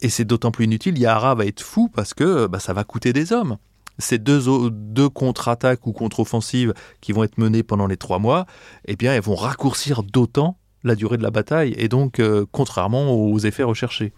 [0.00, 3.12] Et c'est d'autant plus inutile, Yahara va être fou parce que bah, ça va coûter
[3.12, 3.56] des hommes.
[3.98, 8.46] Ces deux, deux contre-attaques ou contre-offensives qui vont être menées pendant les trois mois,
[8.86, 13.12] eh bien, elles vont raccourcir d'autant la durée de la bataille et donc euh, contrairement
[13.12, 14.12] aux effets recherchés.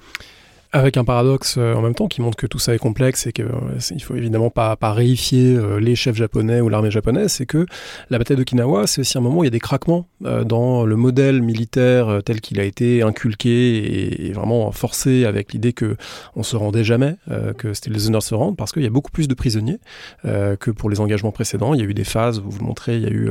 [0.75, 3.33] Avec un paradoxe euh, en même temps qui montre que tout ça est complexe et
[3.33, 7.64] qu'il ne faut évidemment pas, pas réifier les chefs japonais ou l'armée japonaise, c'est que
[8.11, 10.97] la bataille d'Okinawa, c'est aussi un moment où il y a des craquements dans le
[10.97, 15.97] modèle militaire tel qu'il a été inculqué et, vraiment forcé avec l'idée que
[16.35, 17.16] on se rendait jamais,
[17.57, 19.79] que c'était les honneurs se rendre, parce qu'il y a beaucoup plus de prisonniers
[20.25, 21.75] que pour les engagements précédents.
[21.75, 23.31] Il y a eu des phases, vous vous le montrez, il y a eu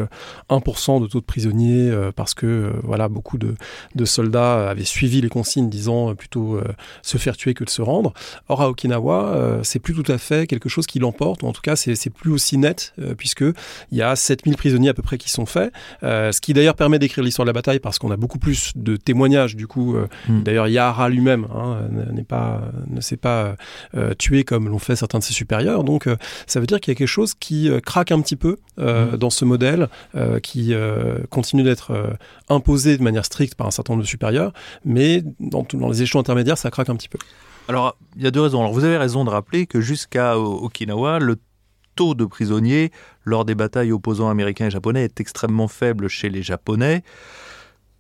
[0.49, 5.69] 1% de taux de prisonniers parce que voilà beaucoup de soldats avaient suivi les consignes
[5.69, 6.59] disant plutôt
[7.01, 8.13] se faire tuer que de se rendre.
[8.49, 11.53] Or, à Okinawa, euh, c'est plus tout à fait quelque chose qui l'emporte, ou en
[11.53, 13.53] tout cas, c'est plus aussi net, euh, puisqu'il
[13.91, 15.71] y a 7000 prisonniers à peu près qui sont faits,
[16.03, 18.71] euh, ce qui d'ailleurs permet d'écrire l'histoire de la bataille, parce qu'on a beaucoup plus
[18.75, 19.95] de témoignages, du coup.
[20.27, 20.43] Hmm.
[20.43, 23.55] D'ailleurs, Yahara lui-même hein, n'est pas, ne s'est pas
[24.17, 26.07] tué comme l'ont fait certains de ses supérieurs, donc
[26.47, 29.17] ça veut dire qu'il y a quelque chose qui craque un petit peu hmm.
[29.17, 29.89] dans ce modèle,
[30.41, 30.73] qui
[31.29, 32.17] continue d'être
[32.49, 34.53] imposé de manière stricte par un certain nombre de supérieurs,
[34.85, 37.19] mais dans, dans les échelons intermédiaires, ça craque un petit peu.
[37.67, 38.59] Alors, il y a deux raisons.
[38.59, 41.37] Alors, vous avez raison de rappeler que jusqu'à Okinawa, le
[41.95, 42.91] taux de prisonniers
[43.23, 47.03] lors des batailles opposant américains et japonais est extrêmement faible chez les Japonais.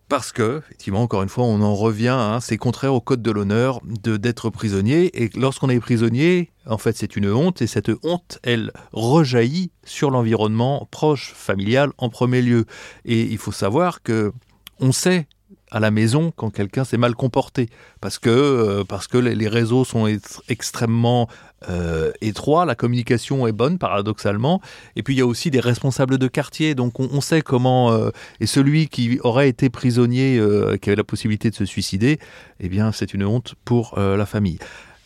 [0.09, 3.31] Parce que, effectivement, encore une fois, on en revient, hein, c'est contraire au code de
[3.31, 5.23] l'honneur d'être prisonnier.
[5.23, 7.61] Et lorsqu'on est prisonnier, en fait, c'est une honte.
[7.61, 12.65] Et cette honte, elle rejaillit sur l'environnement proche, familial, en premier lieu.
[13.05, 14.33] Et il faut savoir que
[14.79, 15.27] on sait
[15.73, 17.67] à la maison quand quelqu'un s'est mal comporté
[17.99, 20.07] parce que euh, parce que les, réseaux sont
[20.47, 21.27] extrêmement
[21.67, 24.61] euh, étroits, la communication est bonne paradoxalement,
[24.95, 28.11] et puis il y a aussi des responsables de quartier, donc on, sait comment euh,
[28.39, 30.41] et celui qui aurait été prisonnier,
[30.81, 32.19] qui avait la possibilité de se suicider,
[32.59, 34.59] eh bien c'est une honte pour la famille.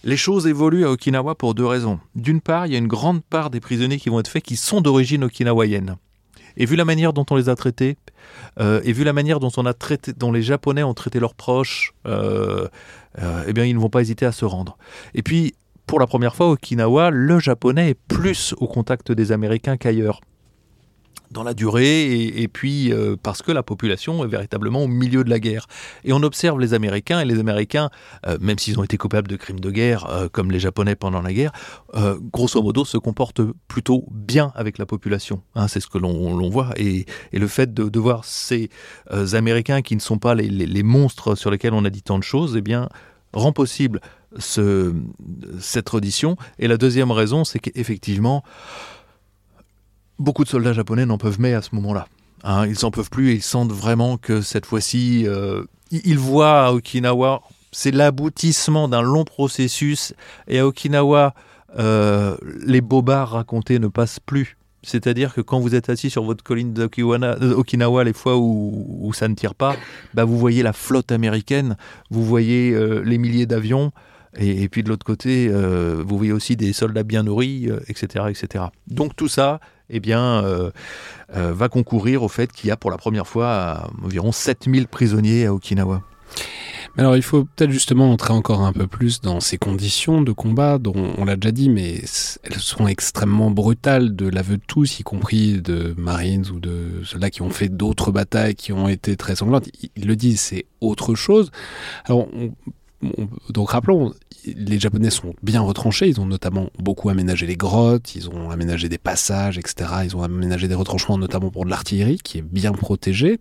[0.04, 2.00] Les choses évoluent à Okinawa pour deux raisons.
[2.16, 4.56] D'une part, il y a une grande part des prisonniers qui vont être faits qui
[4.56, 5.98] sont d'origine okinawaïenne.
[6.58, 7.98] Et vu la manière dont on les a traités,
[8.60, 11.36] euh, et vu la manière dont on a traité, dont les Japonais ont traité leurs
[11.36, 12.68] proches, euh,
[13.20, 14.78] euh, eh bien, ils ne vont pas hésiter à se rendre.
[15.14, 15.54] Et puis,
[15.86, 20.20] pour la première fois, Okinawa, le japonais est plus au contact des Américains qu'ailleurs
[21.32, 25.30] dans la durée et, puis euh, parce que la population est véritablement au milieu de
[25.30, 25.68] la guerre.
[26.04, 27.90] Et on observe les Américains et les Américains,
[28.26, 31.22] euh, même s'ils ont été coupables de crimes de guerre euh, comme les Japonais pendant
[31.22, 31.52] la guerre,
[32.32, 35.42] grosso modo se comportent plutôt bien avec la population.
[35.56, 36.70] Hein, c'est ce que l'on voit.
[36.78, 38.70] Et, le fait de, voir ces
[39.34, 42.56] Américains qui ne sont pas les, monstres sur lesquels on a dit tant de choses,
[42.58, 42.90] eh bien,
[43.34, 44.02] rend possible
[44.38, 44.94] ce,
[45.60, 46.36] cette audition.
[46.60, 48.44] Et la deuxième raison, c'est qu'effectivement,
[50.20, 52.08] beaucoup de soldats japonais n'en peuvent mais à ce moment-là.
[52.44, 56.68] Hein, ils n'en peuvent plus et ils sentent vraiment que cette fois-ci, euh, ils voient
[56.68, 57.42] à Okinawa,
[57.72, 60.14] c'est l'aboutissement d'un long processus
[60.48, 61.34] et à Okinawa,
[61.80, 64.58] euh, les bobards racontés ne passent plus.
[64.84, 69.36] C'est-à-dire que quand vous êtes assis sur votre colline d'Okinawa, les fois où, ça ne
[69.36, 69.76] tire pas,
[70.14, 71.76] bah vous voyez la flotte américaine,
[72.10, 73.92] vous voyez euh, les milliers d'avions,
[74.38, 78.66] et, puis de l'autre côté, vous voyez aussi des soldats bien nourris, etc., etc.
[78.88, 79.60] Donc tout ça,
[79.90, 80.72] eh bien, euh,
[81.36, 85.46] euh, va concourir au fait qu'il y a pour la première fois environ 7000 prisonniers
[85.46, 86.02] à Okinawa.
[87.00, 90.80] Alors il faut peut-être justement entrer encore un peu plus dans ces conditions de combat
[90.80, 92.02] dont on l'a déjà dit, mais
[92.44, 97.30] elles sont extrêmement brutales de l'aveu de tous, y compris de Marines ou de soldats
[97.30, 99.70] qui ont fait d'autres batailles qui ont été très sanglantes.
[99.96, 101.52] Ils le disent, c'est autre chose.
[102.06, 102.52] Alors on
[103.50, 104.14] donc rappelons,
[104.46, 108.90] les Japonais sont bien retranchés, ils ont notamment beaucoup aménagé les grottes, ils ont aménagé
[108.90, 109.90] des passages, etc.
[110.06, 113.40] Ils ont aménagé des retranchements notamment pour de l'artillerie qui est bien protégée.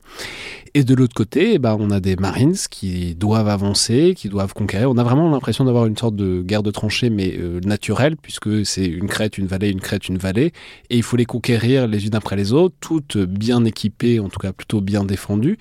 [0.75, 4.53] Et de l'autre côté, eh ben, on a des Marines qui doivent avancer, qui doivent
[4.53, 4.91] conquérir.
[4.91, 8.67] On a vraiment l'impression d'avoir une sorte de guerre de tranchées, mais euh, naturelle, puisque
[8.67, 10.53] c'est une crête, une vallée, une crête, une vallée.
[10.91, 14.39] Et il faut les conquérir les unes après les autres, toutes bien équipées, en tout
[14.39, 15.59] cas plutôt bien défendues.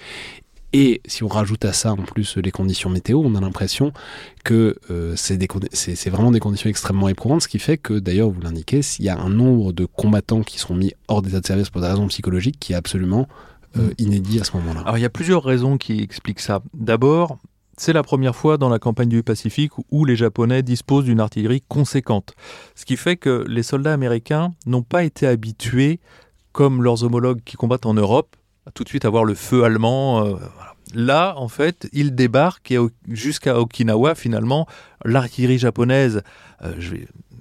[0.78, 3.94] Et si on rajoute à ça en plus les conditions météo, on a l'impression
[4.44, 8.82] que euh, c'est vraiment des conditions extrêmement éprouvantes, ce qui fait que d'ailleurs, vous l'indiquez,
[9.00, 11.80] il y a un nombre de combattants qui sont mis hors d'état de service pour
[11.80, 13.26] des raisons psychologiques qui est absolument
[13.78, 13.94] euh, mm.
[14.00, 14.82] inédit à ce moment-là.
[14.82, 16.62] Alors il y a plusieurs raisons qui expliquent ça.
[16.74, 17.38] D'abord,
[17.78, 21.64] c'est la première fois dans la campagne du Pacifique où les Japonais disposent d'une artillerie
[21.70, 22.34] conséquente.
[22.76, 26.02] Ce qui fait que les soldats américains n'ont pas été habitués,
[26.52, 28.36] comme leurs homologues qui combattent en Europe,
[28.74, 30.26] tout de suite avoir le feu allemand.
[30.26, 30.36] Euh,
[30.94, 32.78] Là, en fait, ils débarquent et
[33.10, 34.68] jusqu'à Okinawa, finalement,
[35.04, 36.22] l'artillerie japonaise,
[36.64, 36.74] euh,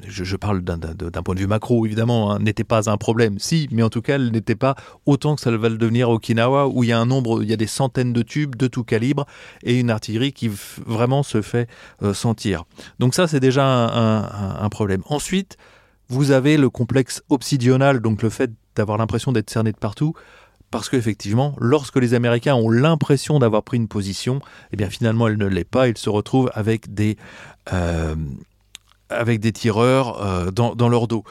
[0.07, 3.39] je, parle d'un point de vue macro, évidemment, hein, n'était pas un problème.
[3.39, 4.75] Si, mais en tout cas, elle n'était pas
[5.07, 7.49] autant que ça va le devenir à Okinawa, où il y a un nombre, il
[7.49, 9.27] y a des centaines de tubes de tout calibre
[9.63, 10.51] et une artillerie qui
[10.85, 11.69] vraiment se fait
[12.03, 12.65] euh, sentir.
[12.99, 15.03] Donc ça, c'est déjà un, un problème.
[15.07, 15.59] Ensuite,
[16.09, 20.15] vous avez le complexe obsidional, donc le fait d'avoir l'impression d'être cerné de partout
[20.75, 24.41] parce qu'effectivement, lorsque les Américains ont l'impression d'avoir pris une position,
[24.73, 27.17] eh bien finalement elle ne l'est pas, ils se retrouvent avec des,
[27.73, 28.17] euh,
[29.09, 31.23] avec des tireurs euh, dans, leur dos.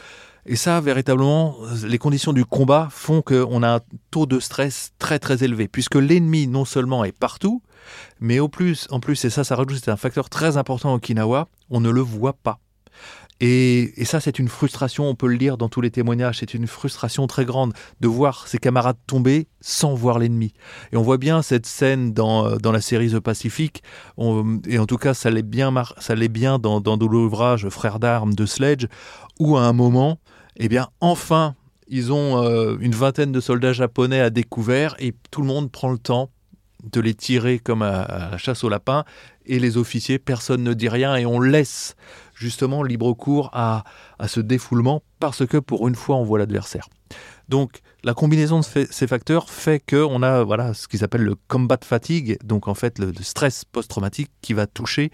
[0.45, 3.79] Et ça, véritablement, les conditions du combat font qu'on a un
[4.11, 7.61] taux de stress très très élevé, puisque l'ennemi non seulement est partout,
[8.21, 10.95] mais au plus, en plus, et ça, ça rajoute, c'est un facteur très important à
[10.95, 12.59] Okinawa, on ne le voit pas.
[13.39, 16.67] Et, ça, c'est une frustration, on peut le lire dans tous les témoignages, c'est une
[16.67, 20.53] frustration très grande de voir ses camarades tomber sans voir l'ennemi.
[20.91, 23.83] Et on voit bien cette scène dans, euh, la série The Pacific,
[24.67, 28.45] et en tout cas, ça l'est bien, ça l'est bien dans, l'ouvrage Frères d'armes de
[28.45, 28.87] Sledge,
[29.39, 30.19] où à un moment,
[30.57, 31.55] eh bien, enfin,
[31.87, 35.91] ils ont euh, une vingtaine de soldats japonais à découvert, et tout le monde prend
[35.91, 36.29] le temps
[36.83, 39.05] de les tirer comme à, la chasse au lapin,
[39.45, 41.95] et les officiers, personne ne dit rien, et on laisse
[42.43, 43.83] justement libre cours à,
[44.27, 46.89] ce défoulement parce que pour une fois on voit l'adversaire.
[47.47, 51.77] Donc la combinaison de ces facteurs fait qu'on a voilà ce qui s'appelle le combat
[51.81, 55.11] fatigue, donc en fait le, stress post-traumatique qui va toucher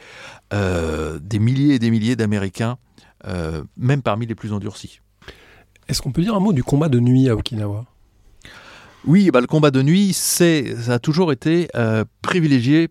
[0.54, 2.78] euh, des milliers et des milliers d'Américains,
[3.28, 5.00] euh, même parmi les plus endurcis.
[5.88, 7.86] Est-ce qu'on peut dire un mot du combat de nuit à Okinawa?
[9.06, 12.90] Oui, bah, le combat de nuit, c'est ça a toujours été euh, privilégié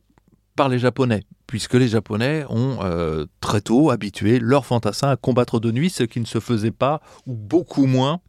[0.57, 5.59] par les Japonais puisque les Japonais ont euh, très tôt habitué leurs fantassins à combattre
[5.59, 8.21] de nuit, ce qui ne se faisait pas, ou beaucoup moins,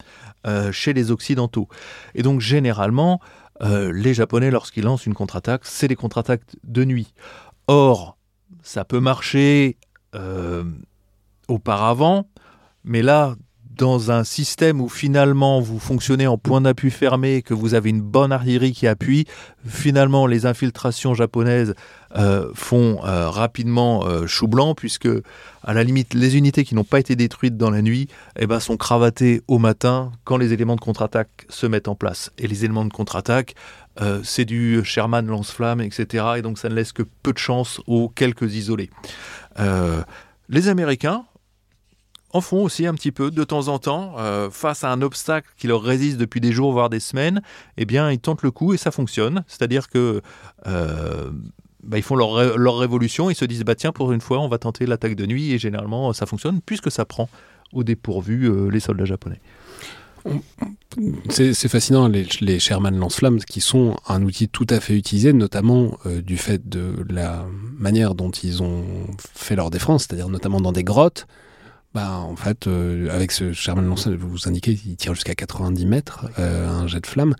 [0.47, 1.67] euh, chez les Occidentaux.
[2.15, 3.19] Et donc généralement,
[3.61, 7.13] euh, les Japonais, lorsqu'ils lancent une contre-attaque, c'est des contre-attaques de nuit.
[7.67, 8.17] Or,
[8.63, 9.77] ça peut marcher
[11.47, 12.27] auparavant,
[12.83, 13.35] mais là,
[13.79, 18.01] dans un système où finalement vous fonctionnez en point d'appui fermé, que vous avez une
[18.01, 19.25] bonne artillerie qui appuie,
[19.65, 21.73] finalement les infiltrations japonaises
[22.17, 25.07] euh, font euh, rapidement euh, chou blanc, puisque
[25.63, 28.59] à la limite les unités qui n'ont pas été détruites dans la nuit eh ben,
[28.59, 32.31] sont cravatées au matin quand les éléments de contre-attaque se mettent en place.
[32.37, 33.55] Et les éléments de contre-attaque,
[34.23, 36.25] c'est du Sherman lance-flamme, etc.
[36.37, 38.89] Et donc ça ne laisse que peu de chance aux quelques isolés.
[40.47, 41.25] les Américains,
[42.31, 45.49] en font aussi un petit peu de temps en temps euh, face à un obstacle
[45.57, 47.41] qui leur résiste depuis des jours voire des semaines
[47.77, 49.43] eh bien ils tentent le coup et ça fonctionne.
[49.47, 50.21] C'est-à-dire que
[50.67, 51.29] euh,
[51.83, 54.47] bah, ils font leur, leur révolution ils se disent bah tiens pour une fois on
[54.47, 57.29] va tenter l'attaque de nuit et généralement ça fonctionne puisque ça prend
[57.73, 59.39] au dépourvu euh, les soldats japonais.
[61.29, 65.97] C'est fascinant, les, les Sherman lance-flammes, qui sont un outil tout à fait utilisé, notamment
[66.05, 67.45] du fait de la
[67.77, 68.83] manière dont ils ont
[69.17, 71.25] fait leur défense, c'est-à-dire notamment dans des grottes,
[71.93, 76.25] bah, en fait, euh, avec ce Sherman Lance, vous indiquez, il tire jusqu'à 90 mètres,
[76.37, 77.33] euh, un jet de flamme.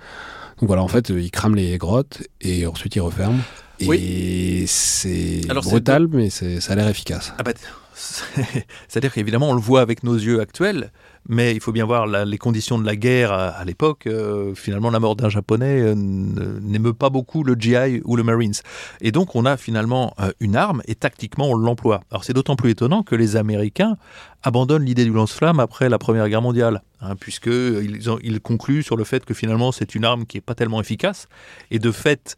[0.60, 3.40] Donc voilà, en fait, il crame les grottes et ensuite il referme.
[3.80, 7.34] Et c'est brutal, mais ça a l'air efficace.
[7.38, 7.54] Ah bah,
[8.88, 10.92] c'est-à-dire qu'évidemment, on le voit avec nos yeux actuels,
[11.28, 14.08] mais il faut bien voir les conditions de la guerre à, l'époque.
[14.08, 18.54] Euh, finalement, la mort d'un Japonais euh, n'émeut pas beaucoup le GI ou le Marines.
[19.02, 22.02] Et donc, on a finalement euh, une arme et tactiquement, on l'emploie.
[22.12, 23.98] Alors, c'est d'autant plus étonnant que les Américains
[24.44, 29.04] abandonnent l'idée du lance-flamme après la Première Guerre mondiale, hein, puisqu'ils ils concluent sur le
[29.04, 31.28] fait que finalement, c'est une arme qui n'est pas tellement efficace.
[31.72, 32.38] Et de fait,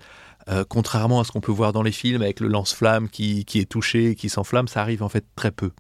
[0.49, 3.69] euh, contrairement à ce qu'on peut voir dans les films avec le lance-flamme qui, est
[3.69, 5.71] touché, qui s'enflamme, ça arrive en fait très peu.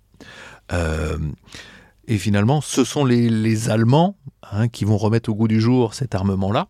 [0.71, 1.17] Euh,
[2.07, 4.17] et finalement, ce sont les, Allemands
[4.51, 6.67] hein, qui vont remettre au goût du jour cet armement-là.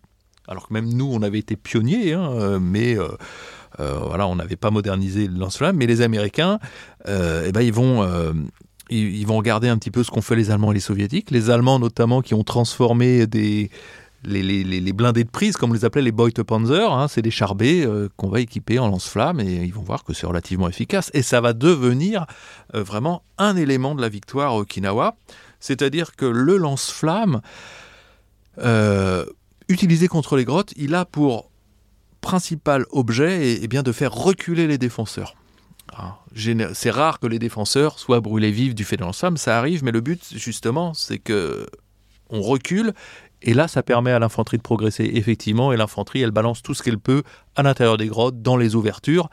[0.47, 3.07] Alors que même nous, on avait été pionniers, hein, mais euh,
[3.79, 5.77] voilà, on n'avait pas modernisé le lance-flamme.
[5.77, 6.59] Mais les Américains,
[7.07, 8.05] eh ben, ils vont
[8.91, 11.31] ils, vont regarder un petit peu ce qu'ont fait les Allemands et les Soviétiques.
[11.31, 13.69] Les Allemands notamment qui ont transformé des,
[14.23, 18.09] les, blindés de prise, comme on les appelait les Beutepanzer, hein, c'est des charbés euh,
[18.17, 21.09] qu'on va équiper en lance-flammes et ils vont voir que c'est relativement efficace.
[21.13, 22.25] Et ça va devenir
[22.75, 25.15] euh, vraiment un élément de la victoire à Okinawa.
[25.59, 27.41] C'est-à-dire que le lance-flamme,
[28.59, 29.25] euh,
[29.69, 31.49] utilisé contre les grottes, il a pour
[32.21, 35.35] principal objet et, bien, de faire reculer les défenseurs.
[36.35, 39.91] C'est rare que les défenseurs soient brûlés vifs du fait de lance-flamme, ça arrive, mais
[39.91, 41.67] le but justement, c'est que
[42.29, 42.93] on recule
[43.41, 46.83] et là, ça permet à l'infanterie de progresser, effectivement, et l'infanterie, elle balance tout ce
[46.83, 47.23] qu'elle peut
[47.55, 49.29] à l'intérieur des grottes, dans les ouvertures.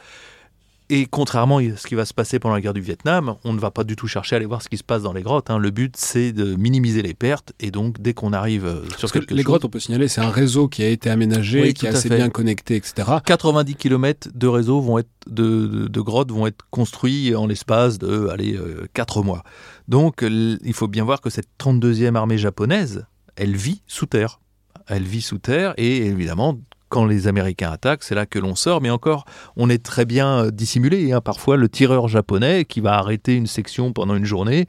[0.91, 3.59] Et contrairement à ce qui va se passer pendant la guerre du Vietnam, on ne
[3.59, 5.51] va pas du tout chercher à aller voir ce qui se passe dans les grottes.
[5.51, 5.59] Hein.
[5.59, 7.53] Le but, c'est de minimiser les pertes.
[7.61, 10.31] Et donc, dès qu'on arrive euh, sur quelque Les grottes, on peut signaler, c'est un
[10.31, 13.07] réseau qui a été aménagé, qui est assez bien connecté, etc.
[13.23, 18.59] 90 km de réseau vont être, de, grottes vont être construits en l'espace de allez,
[18.95, 19.43] 4 euh, mois.
[19.89, 23.05] Donc, il faut bien voir que cette 32e armée japonaise,
[23.39, 24.41] elle vit sous terre.
[24.87, 26.59] Elle vit sous terre et évidemment,
[26.89, 28.81] quand les Américains attaquent, c'est là que l'on sort.
[28.81, 29.25] Mais encore,
[29.57, 31.13] on est très bien euh, dissimulé.
[31.13, 31.21] Hein.
[31.21, 34.67] Parfois, le tireur japonais qui va arrêter une section pendant une journée,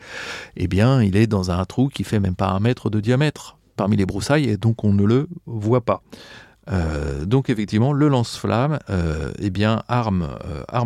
[0.56, 3.58] eh bien, il est dans un trou qui fait même pas un mètre de diamètre
[3.76, 6.02] parmi les broussailles et donc on ne le voit pas.
[7.26, 8.78] donc effectivement, le lance-flamme,
[9.40, 10.28] eh bien, arme,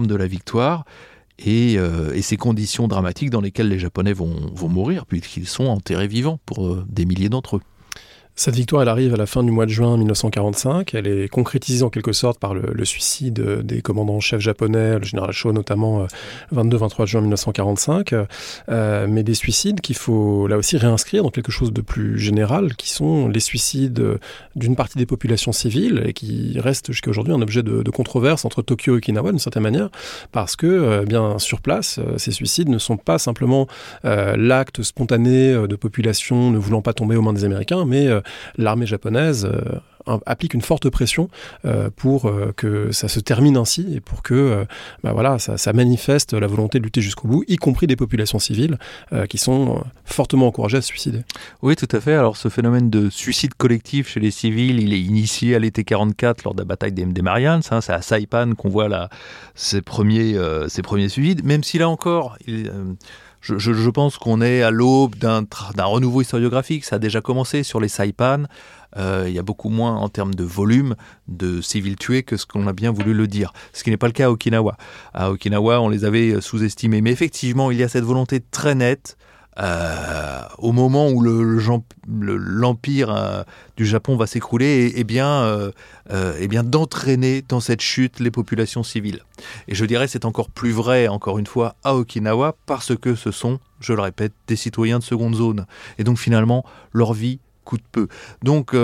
[0.05, 0.85] de la victoire.
[1.39, 1.79] Et,
[2.21, 7.05] ces conditions dramatiques dans lesquelles les Japonais vont mourir, puisqu'ils sont enterrés vivants pour des
[7.05, 7.61] milliers d'entre eux.
[8.35, 10.95] Cette victoire, elle arrive à la fin du mois de juin 1945.
[10.95, 15.53] Elle est concrétisée en quelque sorte par le, suicide des commandants-chefs japonais, le général Shaw
[15.53, 16.07] notamment,
[16.53, 18.15] 22-23 euh, juin 1945.
[18.69, 22.75] Euh, mais des suicides qu'il faut là aussi réinscrire dans quelque chose de plus général,
[22.75, 24.03] qui sont les suicides
[24.55, 28.63] d'une partie des populations civiles et qui restent jusqu'à aujourd'hui un objet de, controverse entre
[28.63, 29.89] Tokyo et Okinawa d'une certaine manière,
[30.31, 33.67] parce que euh, bien sur place, ces suicides ne sont pas simplement
[34.03, 38.09] l'acte spontané de population ne voulant pas tomber aux mains des Américains, mais
[38.57, 39.49] l'armée japonaise
[40.09, 41.29] euh, applique une forte pression
[41.63, 44.65] euh, pour euh, que ça se termine ainsi et pour que
[45.03, 48.77] bah voilà, ça, manifeste la volonté de lutter jusqu'au bout, y compris des populations civiles
[49.29, 51.21] qui sont fortement encouragées à se suicider.
[51.61, 52.13] Oui, tout à fait.
[52.13, 56.43] Alors ce phénomène de suicide collectif chez les civils, il est initié à l'été 44
[56.43, 57.61] lors de la bataille des, Marians.
[57.71, 57.81] Hein.
[57.81, 59.09] C'est à Saipan qu'on voit là,
[59.55, 62.37] ces, premiers, ces premiers suicides, même si là encore...
[62.47, 62.71] Il,
[63.43, 65.45] je, pense qu'on est à l'aube d'un
[65.77, 66.85] renouveau historiographique.
[66.85, 68.43] Ça a déjà commencé sur les Saipan.
[68.95, 70.95] Euh, il y a beaucoup moins en termes de volume
[71.27, 73.51] de civils tués que ce qu'on a bien voulu le dire.
[73.73, 74.77] Ce qui n'est pas le cas à Okinawa.
[75.13, 77.01] À Okinawa, on les avait sous-estimés.
[77.01, 79.17] Mais effectivement, il y a cette volonté très nette
[79.59, 81.21] euh, au moment où
[82.05, 83.43] l'empire euh,
[83.77, 85.71] du Japon va s'écrouler, et, bien, euh,
[86.39, 89.21] et bien d'entraîner dans cette chute les populations civiles.
[89.67, 93.31] Et je dirais c'est encore plus vrai, encore une fois, à Okinawa, parce que ce
[93.31, 95.65] sont, je le répète, des citoyens de seconde zone.
[95.97, 98.07] Et donc finalement, leur vie coûte peu.
[98.41, 98.75] Donc,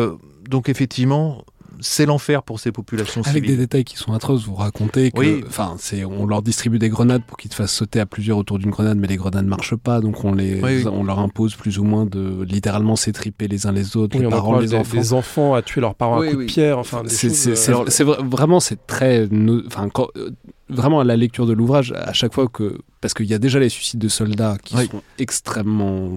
[0.48, 1.44] donc effectivement,
[1.82, 5.76] c'est l'enfer pour ces populations Avec des détails qui sont atroces, vous racontez que, enfin,
[5.80, 8.70] c'est, on leur distribue des grenades pour qu'ils te fassent sauter à plusieurs autour d'une
[8.70, 11.84] grenade, mais les grenades ne marchent pas, donc on les, on leur impose plus ou
[11.84, 14.98] moins de littéralement s'étriper les uns les autres, les parents, les enfants.
[14.98, 17.04] Des enfants à tuer leurs parents à coups de pierre, enfin.
[17.08, 19.28] C'est vraiment c'est très,
[19.68, 20.32] enfin, euh,
[20.70, 23.60] vraiment à la lecture de l'ouvrage, à chaque fois que, parce qu'il y a déjà
[23.60, 26.10] les suicides de soldats qui sont extrêmement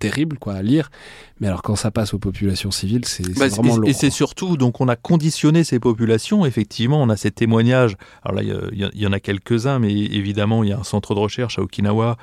[0.00, 0.90] terrible quoi à lire.
[1.38, 3.88] Mais alors quand ça passe aux populations civiles, c'est bah, vraiment lourd.
[3.88, 7.96] Et c'est surtout, donc on a conditionné ces populations, effectivement, on a ces témoignages.
[8.24, 11.14] Alors là, il y, y, en a quelques-uns, mais évidemment, il y a un centre
[11.14, 12.16] de recherche à Okinawa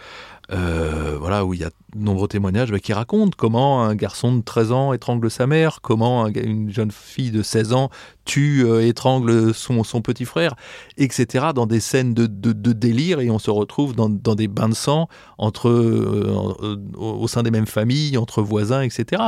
[0.51, 4.33] euh, voilà, où il y a de nombreux témoignages bah, qui racontent comment un garçon
[4.33, 7.89] de 13 ans étrangle sa mère, comment une jeune fille de 16 ans
[8.23, 10.55] tue, euh, étrangle son, son, petit frère,
[10.97, 14.69] etc., dans des scènes de, de, délire, et on se retrouve dans, dans des bains
[14.69, 19.21] de sang entre, euh, au sein des mêmes familles, entre voisins, etc.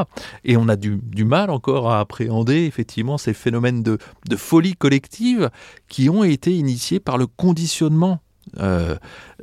[0.46, 3.98] Et on a du, du mal encore à appréhender effectivement ces phénomènes de,
[4.30, 5.50] de folie collective
[5.90, 8.20] qui ont été initiés par le conditionnement
[8.58, 8.96] euh,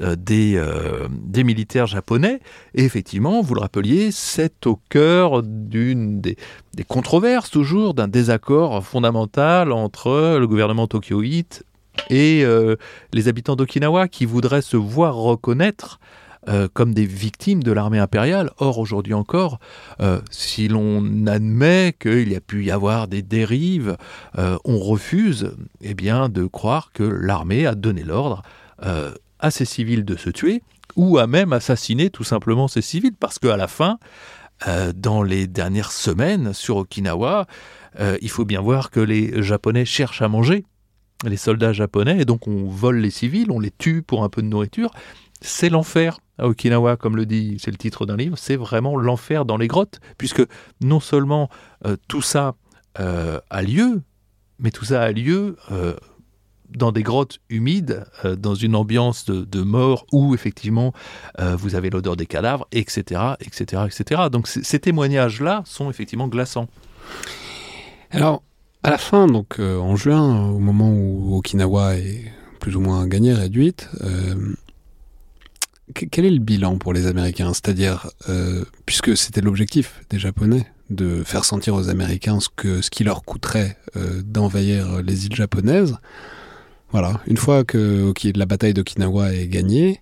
[0.03, 2.41] euh, des, euh, des, militaires japonais.
[2.75, 6.37] Et effectivement, vous le rappeliez, c'est au cœur d'une des,
[6.75, 11.65] des, controverses, toujours, d'un désaccord fondamental entre le gouvernement tokyoïte
[12.11, 12.45] et
[13.15, 15.99] les habitants d'Okinawa qui voudraient se voir reconnaître
[16.75, 18.51] comme des victimes de l'armée impériale.
[18.59, 19.59] Or, aujourd'hui encore,
[20.31, 23.97] si l'on admet qu'il y a pu y avoir des dérives,
[24.37, 28.43] on refuse eh bien, de croire que l'armée a donné l'ordre
[28.83, 30.63] euh, à ces civils de se tuer,
[30.97, 33.99] ou à même assassiner tout simplement ces civils, parce qu'à la fin,
[34.67, 37.47] euh, dans les dernières semaines sur Okinawa,
[38.01, 40.65] euh, il faut bien voir que les Japonais cherchent à manger,
[41.25, 44.43] les soldats japonais, et donc on vole les civils, on les tue pour un peu
[44.43, 44.91] de nourriture.
[45.41, 49.45] C'est l'enfer à Okinawa, comme le dit, c'est le titre d'un livre, c'est vraiment l'enfer
[49.45, 50.43] dans les grottes, puisque
[50.83, 51.49] non seulement
[52.09, 52.55] tout ça
[52.95, 54.03] a lieu,
[54.59, 55.57] mais tout ça a lieu
[56.71, 60.93] dans des grottes humides, euh, dans une ambiance de, mort où effectivement
[61.41, 64.23] euh, vous avez l'odeur des cadavres, etc., etc., etc.
[64.31, 66.69] Donc ces témoignages-là sont effectivement glaçants.
[68.11, 68.43] Alors,
[68.83, 73.07] à la fin, donc euh, en juin, au moment où Okinawa est plus ou moins
[73.07, 73.89] gagnée, réduite,
[75.95, 77.53] quel est le bilan pour les Américains?
[77.53, 78.11] C'est-à-dire,
[78.87, 83.25] puisque c'était l'objectif des Japonais, de faire sentir aux Américains ce, que, ce qui leur
[83.25, 83.77] coûterait
[84.25, 85.97] d'envahir les îles japonaises,
[86.91, 90.01] voilà, une fois que la bataille d'Okinawa est gagnée,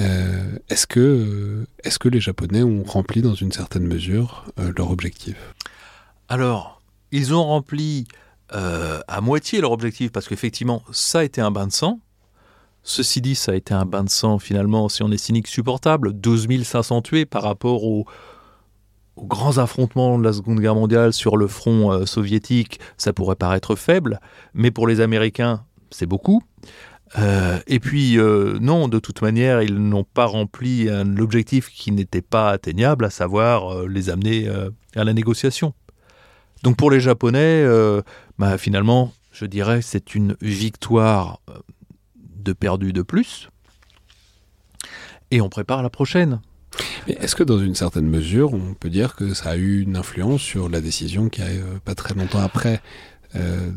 [0.00, 4.90] euh, est-ce que, est que les Japonais ont rempli dans une certaine mesure euh, leur
[4.90, 5.36] objectif?
[6.28, 8.06] Alors, ils ont rempli
[8.54, 12.00] euh, à moitié leur objectif parce qu'effectivement, ça a été un bain de sang.
[12.82, 16.14] Ceci dit, ça a été un bain de sang finalement, si on est cynique, supportable.
[16.14, 18.06] 12 500 tués par rapport aux
[19.18, 24.20] grands affrontements de la Seconde Guerre mondiale sur le front soviétique, ça pourrait paraître faible,
[24.54, 26.42] mais pour les Américains, c'est beaucoup.
[27.18, 32.22] Euh, et puis, euh, non, de toute manière, ils n'ont pas rempli l'objectif qui n'était
[32.22, 34.48] pas atteignable, à savoir euh, les amener
[34.96, 35.74] à la négociation.
[36.62, 37.66] Donc pour les Japonais,
[38.38, 41.40] bah, finalement, je dirais c'est une victoire
[42.16, 43.48] de perdu de plus.
[45.30, 46.40] Et on prépare la prochaine.
[47.08, 50.40] Est-ce que dans une certaine mesure, on peut dire que ça a eu une influence
[50.40, 52.80] sur la décision qui arrive pas très longtemps après?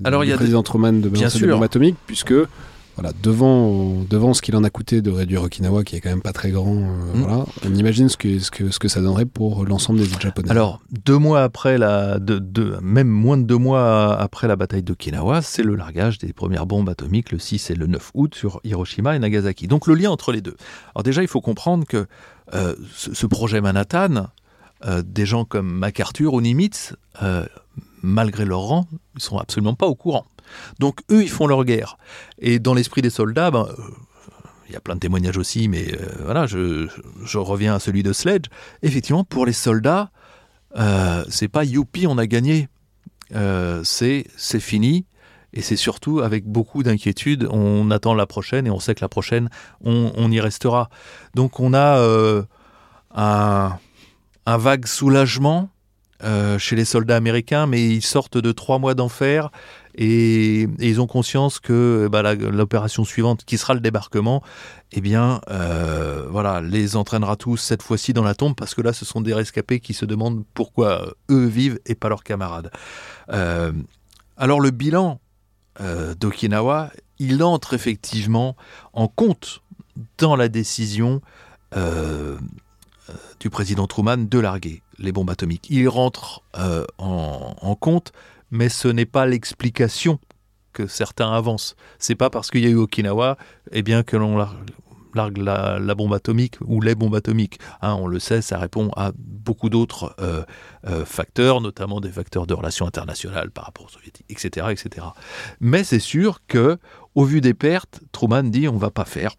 [0.03, 2.33] Alors, il y a président Truman de balancer des bombes atomiques, puisque
[2.95, 6.21] voilà, devant, devant ce qu'il en a coûté de réduire Okinawa, qui est quand même
[6.21, 7.21] pas très grand, euh, mm.
[7.21, 10.21] voilà, on imagine ce que, ce, que, ce que ça donnerait pour l'ensemble des îles
[10.21, 10.49] japonaises.
[10.49, 15.41] Alors, deux mois après la, de, même moins de deux mois après la bataille d'Okinawa,
[15.41, 19.13] c'est le largage des premières bombes atomiques le 6 et le 9 août sur Hiroshima
[19.13, 19.67] et Nagasaki.
[19.67, 20.55] Donc le lien entre les deux.
[20.93, 22.07] Alors déjà, il faut comprendre que
[22.53, 24.27] euh, ce, projet Manhattan,
[24.85, 26.93] euh, des gens comme MacArthur ou Nimitz,
[28.05, 30.25] malgré leur rang, ils sont absolument pas au courant.
[30.79, 31.97] Donc eux, ils font leur guerre.
[32.39, 33.81] Et dans l'esprit des soldats, ben, euh,
[34.67, 36.87] il y a plein de témoignages aussi, mais euh, voilà, je,
[37.37, 38.45] reviens à celui de Sledge.
[38.81, 40.11] Effectivement, pour les soldats,
[40.77, 42.69] euh, c'est pas youpi, on a gagné.
[43.83, 45.05] c'est c'est fini.
[45.57, 49.07] Et c'est surtout avec beaucoup d'inquiétude, on attend la prochaine et on sait que la
[49.07, 49.49] prochaine,
[49.85, 50.89] on, y restera.
[51.33, 51.97] Donc on a
[53.15, 53.77] un,
[54.45, 55.69] vague soulagement
[56.57, 59.51] chez les soldats américains, mais ils sortent de trois mois d'enfer
[59.97, 64.43] et, ils ont conscience que bah, l'opération suivante, qui sera le débarquement,
[64.91, 68.93] eh bien, euh, voilà, les entraînera tous cette fois-ci dans la tombe, parce que là,
[68.93, 72.71] ce sont des rescapés qui se demandent pourquoi eux vivent et pas leurs camarades.
[73.31, 73.71] Euh,
[74.37, 75.19] alors le bilan
[75.79, 78.57] euh, d'Okinawa, il entre effectivement
[78.91, 79.61] en compte
[80.17, 81.21] dans la décision
[83.41, 85.67] du président Truman de larguer les bombes atomiques.
[85.69, 86.43] Il rentre
[86.97, 88.11] en compte
[88.51, 90.19] mais ce n'est pas l'explication
[90.73, 91.75] que certains avancent.
[91.99, 93.37] C'est pas parce qu'il y a eu Okinawa,
[93.71, 94.37] eh bien que l'on
[95.13, 97.59] largue la, bombe atomique ou les bombes atomiques.
[97.81, 100.43] Hein, on le sait, ça répond à beaucoup d'autres euh,
[100.87, 105.07] euh, facteurs, notamment des facteurs de relations internationales par rapport aux soviétiques, etc., etc.
[105.61, 106.77] Mais c'est sûr que,
[107.15, 109.35] au vu des pertes, Truman dit on va pas faire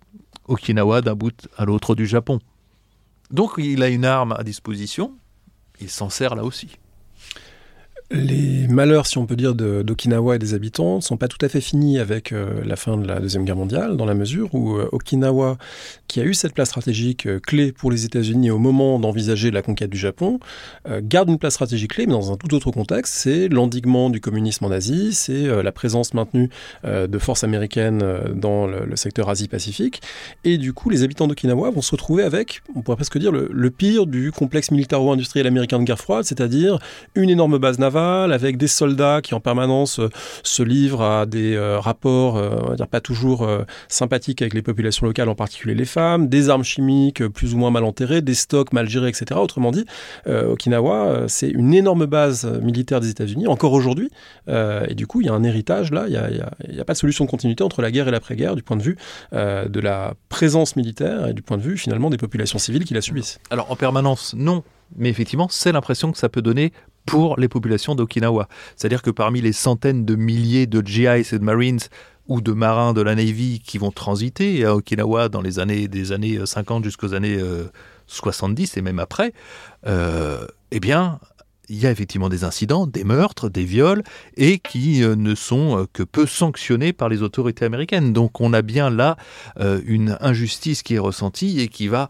[0.49, 2.39] Okinawa d'un bout à l'autre du Japon.
[3.31, 5.19] Donc il a une arme à disposition,
[5.81, 6.79] il s'en sert là aussi.
[8.13, 11.49] Les malheurs, si on peut dire, d'Okinawa et des habitants ne sont pas tout à
[11.49, 14.77] fait finis avec euh, la fin de la Deuxième Guerre mondiale, dans la mesure où
[14.77, 15.59] euh, Okinawa,
[16.07, 19.61] qui a eu cette place stratégique euh, clé pour les États-Unis au moment d'envisager la
[19.61, 20.39] conquête du Japon,
[21.03, 23.15] garde une place stratégique clé, mais dans un tout autre contexte.
[23.15, 26.49] C'est l'endiguement du communisme en Asie, c'est la présence maintenue
[26.85, 28.03] de forces américaines
[28.35, 30.01] dans le, secteur Asie-Pacifique.
[30.45, 33.49] Et du coup, les habitants d'Okinawa vont se retrouver avec, on pourrait presque dire, le,
[33.53, 36.79] le pire du complexe militaro-industriel américain de guerre froide, c'est-à-dire
[37.15, 40.11] une énorme base navale avec des soldats qui en permanence euh,
[40.43, 43.49] se livrent à des euh, rapports, euh, on va dire pas toujours
[43.89, 47.71] sympathiques avec les populations locales, en particulier les femmes, des armes chimiques plus ou moins
[47.71, 49.41] mal enterrées, des stocks mal gérés, etc.
[49.41, 49.85] Autrement dit,
[50.27, 54.11] Okinawa, c'est une énorme base militaire des États-Unis, encore aujourd'hui,
[54.49, 56.99] et du coup, il y a un héritage là, il n'y a, a, pas de
[56.99, 58.97] solution de continuité entre la guerre et l'après-guerre du point de vue
[59.33, 63.01] de la présence militaire et du point de vue finalement des populations civiles qui la
[63.01, 63.39] subissent.
[63.51, 64.63] Alors en permanence, non,
[64.95, 66.73] mais effectivement, c'est l'impression que ça peut donner
[67.07, 68.49] pour les populations d'Okinawa.
[68.77, 71.81] C'est-à-dire que parmi les centaines de milliers de GIs et de Marines
[72.29, 76.13] ou de marins de la Navy qui vont transiter à Okinawa dans les années des
[76.13, 77.39] années 50 jusqu'aux années
[78.07, 79.33] 70 et même après,
[79.87, 81.19] euh, eh bien,
[81.69, 84.05] il y a effectivement des incidents, des meurtres, des viols,
[84.37, 88.13] et qui euh, ne sont euh, que peu sanctionnés par les autorités américaines.
[88.13, 89.17] Donc on a bien là
[89.59, 92.09] une injustice qui est ressentie et qui va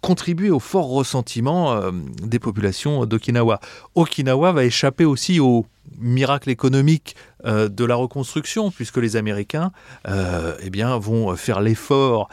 [0.00, 1.90] contribuer au fort ressentiment euh,
[2.22, 3.60] des populations d'Okinawa.
[3.94, 5.66] Okinawa va échapper aussi au
[5.98, 9.72] miracle économique euh, de la reconstruction, puisque les Américains
[10.06, 12.28] euh, eh bien, vont faire l'effort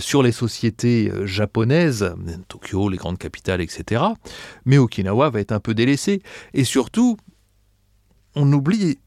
[0.00, 2.14] sur les sociétés japonaises,
[2.48, 4.02] Tokyo, les grandes capitales, etc.
[4.64, 6.22] Mais Okinawa va être un peu délaissé.
[6.54, 7.16] Et surtout,
[8.34, 8.98] on oublie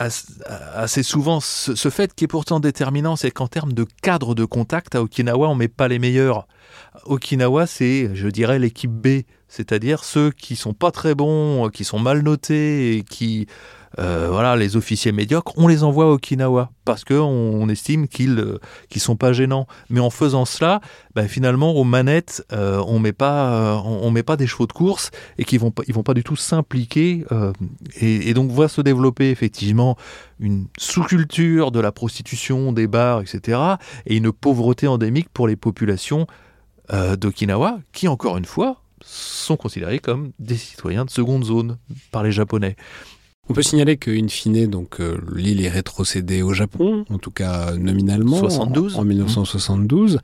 [0.00, 4.94] assez souvent ce, fait qui est pourtant déterminant, c'est qu'en termes de cadre de contact,
[4.94, 6.46] à Okinawa, on ne met pas les meilleurs.
[7.04, 11.98] Okinawa, c'est, je dirais, l'équipe B, c'est-à-dire ceux qui sont pas très bons, qui sont
[11.98, 13.46] mal notés et qui
[13.98, 18.34] euh, voilà, les officiers médiocres, on les envoie à Okinawa parce qu'on on estime qu'ils
[18.34, 18.58] ne euh,
[18.96, 19.66] sont pas gênants.
[19.88, 20.80] Mais en faisant cela,
[21.14, 25.10] ben, finalement, aux manettes, euh, on met pas, on, met pas des chevaux de course
[25.38, 27.24] et qui vont ils vont pas du tout s'impliquer.
[28.00, 29.96] Et, et, donc, voit se développer effectivement
[30.38, 33.58] une sous-culture de la prostitution, des bars, etc.
[34.06, 36.26] Et une pauvreté endémique pour les populations
[36.92, 41.78] d'Okinawa, qui encore une fois sont considérés comme des citoyens de seconde zone
[42.10, 42.76] par les Japonais.
[43.50, 47.72] On peut signaler qu'in fine, donc euh, l'île est rétrocédée au Japon, en tout cas
[47.72, 48.96] nominalement, 72.
[48.96, 50.20] En, 1972.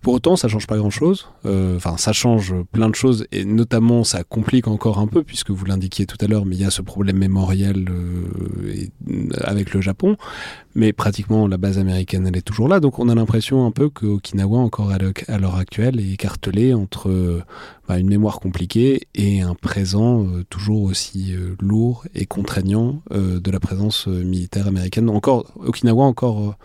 [0.00, 1.26] Pour autant, ça change pas grand-chose.
[1.44, 5.50] Euh, enfin, ça change plein de choses et notamment ça complique encore un peu puisque
[5.50, 8.88] vous l'indiquiez tout à l'heure, mais il y a ce problème mémoriel euh,
[9.42, 10.16] avec le Japon.
[10.74, 12.80] Mais pratiquement la base américaine, elle est toujours là.
[12.80, 17.42] Donc on a l'impression un peu que Okinawa, encore à l'heure actuelle, est écartelé entre
[17.86, 23.60] bah, une mémoire compliquée et un présent euh, toujours aussi lourd et contraignant de la
[23.60, 25.10] présence militaire américaine.
[25.10, 26.56] Encore Okinawa, encore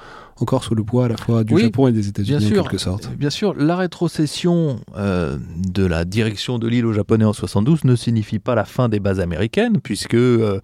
[0.42, 3.10] encore sous le poids à la fois du Japon et des États-Unis en quelque sorte.
[3.16, 7.96] Bien sûr, la rétrocession euh, de la direction de l'île aux Japonais en 72 ne
[7.96, 10.60] signifie pas la fin des bases américaines, puisque euh,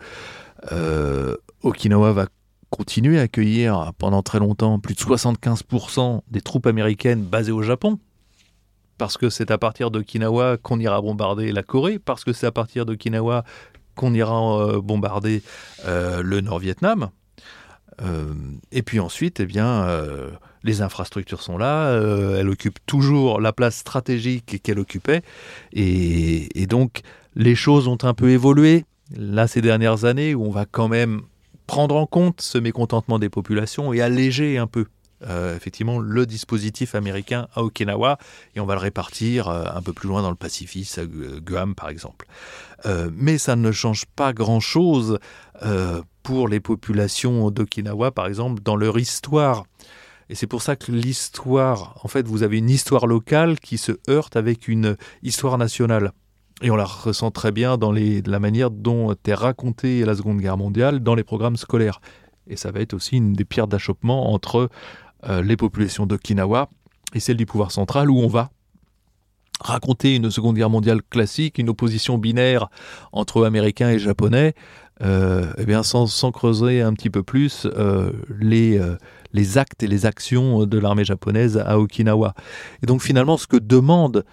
[0.72, 2.27] euh, Okinawa va
[2.69, 7.99] continuer à accueillir pendant très longtemps plus de 75% des troupes américaines basées au Japon.
[8.98, 12.52] Parce que c'est à partir d'Okinawa qu'on ira bombarder la Corée, parce que c'est à
[12.52, 13.43] partir d'Okinawa
[13.95, 15.41] qu'on ira bombarder
[15.85, 17.10] le Nord-Vietnam.
[18.02, 18.34] Euh,
[18.72, 20.30] et puis ensuite, eh bien, euh,
[20.64, 25.22] les infrastructures sont là, euh, elle occupe toujours la place stratégique qu'elle occupait,
[25.73, 27.02] et, donc
[27.36, 28.86] les choses ont un peu évolué.
[29.15, 31.22] Là ces dernières années où on va quand même
[31.68, 34.86] prendre en compte ce mécontentement des populations et alléger un peu
[35.56, 38.18] effectivement le dispositif américain à Okinawa.
[38.56, 41.90] Et on va le répartir un peu plus loin dans le Pacifique, à Guam par
[41.90, 42.26] exemple.
[43.14, 45.19] mais ça ne change pas grand-chose
[46.23, 49.65] pour les populations d'Okinawa, par exemple, dans leur histoire.
[50.30, 53.93] Et c'est pour ça que l'histoire, en fait, vous avez une histoire locale qui se
[54.10, 56.14] heurte avec une histoire nationale.
[56.61, 60.57] Et on la ressent très bien dans la manière dont est racontée la Seconde Guerre
[60.57, 61.99] mondiale dans les programmes scolaires.
[62.48, 64.69] Et ça va être aussi une des pierres d'achoppement entre
[65.27, 66.69] euh, les populations d'Okinawa
[67.14, 68.52] et celles du pouvoir central, où on va
[69.60, 72.69] raconter une Seconde Guerre mondiale classique, une opposition binaire
[73.11, 74.53] entre Américains et Japonais,
[75.02, 78.98] euh, eh bien sans, creuser un petit peu plus euh, les, euh,
[79.34, 82.36] les actes et les actions de l'armée japonaise à Okinawa.
[82.84, 84.24] Et donc finalement, ce que demandent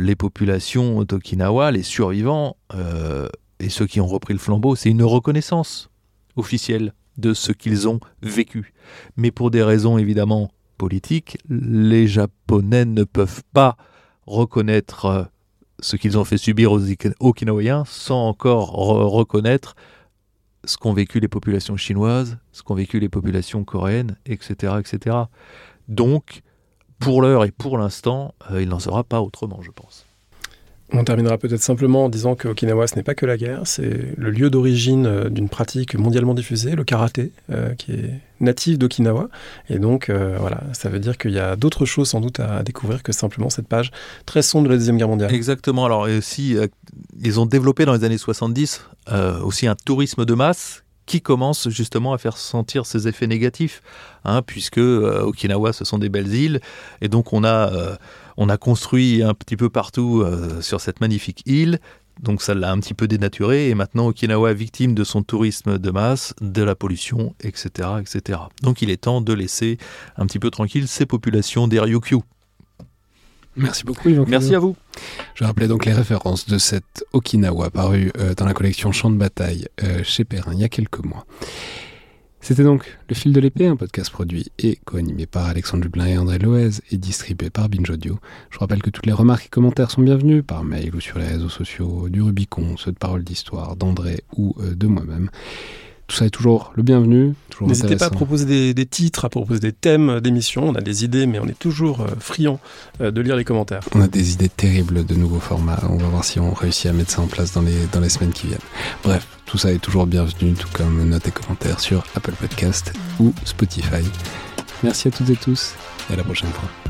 [0.00, 2.56] les populations d'Okinawa, les survivants
[3.60, 5.90] et ceux qui ont repris le flambeau, c'est une reconnaissance
[6.34, 8.74] officielle de ce qu'ils ont vécu.
[9.16, 13.76] Mais pour des raisons évidemment politiques, les Japonais ne peuvent pas
[14.26, 15.30] reconnaître
[15.82, 16.80] ce qu'ils ont fait subir aux
[17.20, 19.74] Okinawiens sans encore reconnaître
[20.64, 24.74] ce qu'ont vécu les populations chinoises, ce qu'ont vécu les populations coréennes, etc.
[24.78, 25.16] etc.
[25.88, 26.42] Donc,
[26.98, 30.06] pour l'heure et pour l'instant, euh, il n'en sera pas autrement, je pense.
[30.92, 34.14] On terminera peut-être simplement en disant que Okinawa, ce n'est pas que la guerre, c'est
[34.16, 39.28] le lieu d'origine euh, d'une pratique mondialement diffusée, le karaté, euh, qui est natif d'Okinawa.
[39.68, 42.64] Et donc, euh, voilà, ça veut dire qu'il y a d'autres choses sans doute à
[42.64, 43.92] découvrir que simplement cette page
[44.26, 45.32] très sombre de la Deuxième Guerre mondiale.
[45.32, 45.84] Exactement.
[45.84, 46.56] Alors, aussi,
[47.22, 48.84] ils ont développé dans les années 70
[49.44, 53.82] aussi un tourisme de masse qui commence justement à faire sentir ses effets négatifs,
[54.24, 56.60] hein, puisque Okinawa, ce sont des belles îles,
[57.00, 57.98] et donc on a
[58.40, 61.78] on a construit un petit peu partout euh, sur cette magnifique île.
[62.22, 65.78] Donc ça l'a un petit peu dénaturé et maintenant Okinawa est victime de son tourisme
[65.78, 68.40] de masse, de la pollution, etc., etc.
[68.62, 69.78] Donc il est temps de laisser
[70.16, 72.20] un petit peu tranquille ces populations des Ryukyu.
[73.56, 74.08] Merci beaucoup.
[74.26, 74.74] Merci à vous.
[75.34, 79.16] Je rappelais donc les références de cette Okinawa parue euh, dans la collection Champ de
[79.16, 81.26] bataille euh, chez Perrin il y a quelques mois.
[82.42, 86.18] C'était donc Le fil de l'épée, un podcast produit et co-animé par Alexandre Dublin et
[86.18, 88.18] André Loez et distribué par Binge Audio.
[88.50, 91.26] Je rappelle que toutes les remarques et commentaires sont bienvenus par mail ou sur les
[91.26, 95.30] réseaux sociaux du Rubicon, ceux de Parole d'Histoire, d'André ou euh, de moi-même
[96.10, 97.34] tout ça est toujours le bienvenu.
[97.60, 100.68] N'hésitez pas à proposer des, titres, à proposer des thèmes d'émissions.
[100.68, 102.58] On a des idées, mais on est toujours euh, friand
[103.00, 103.82] euh, de lire les commentaires.
[103.94, 105.78] On a des idées terribles de nouveaux formats.
[105.88, 108.08] On va voir si on réussit à mettre ça en place dans les, dans les
[108.08, 108.58] semaines qui viennent.
[109.04, 113.32] Bref, tout ça est toujours bienvenu, tout comme notes et commentaires sur Apple Podcast ou
[113.44, 114.02] Spotify.
[114.82, 115.74] Merci à toutes et tous
[116.08, 116.89] et à la prochaine fois.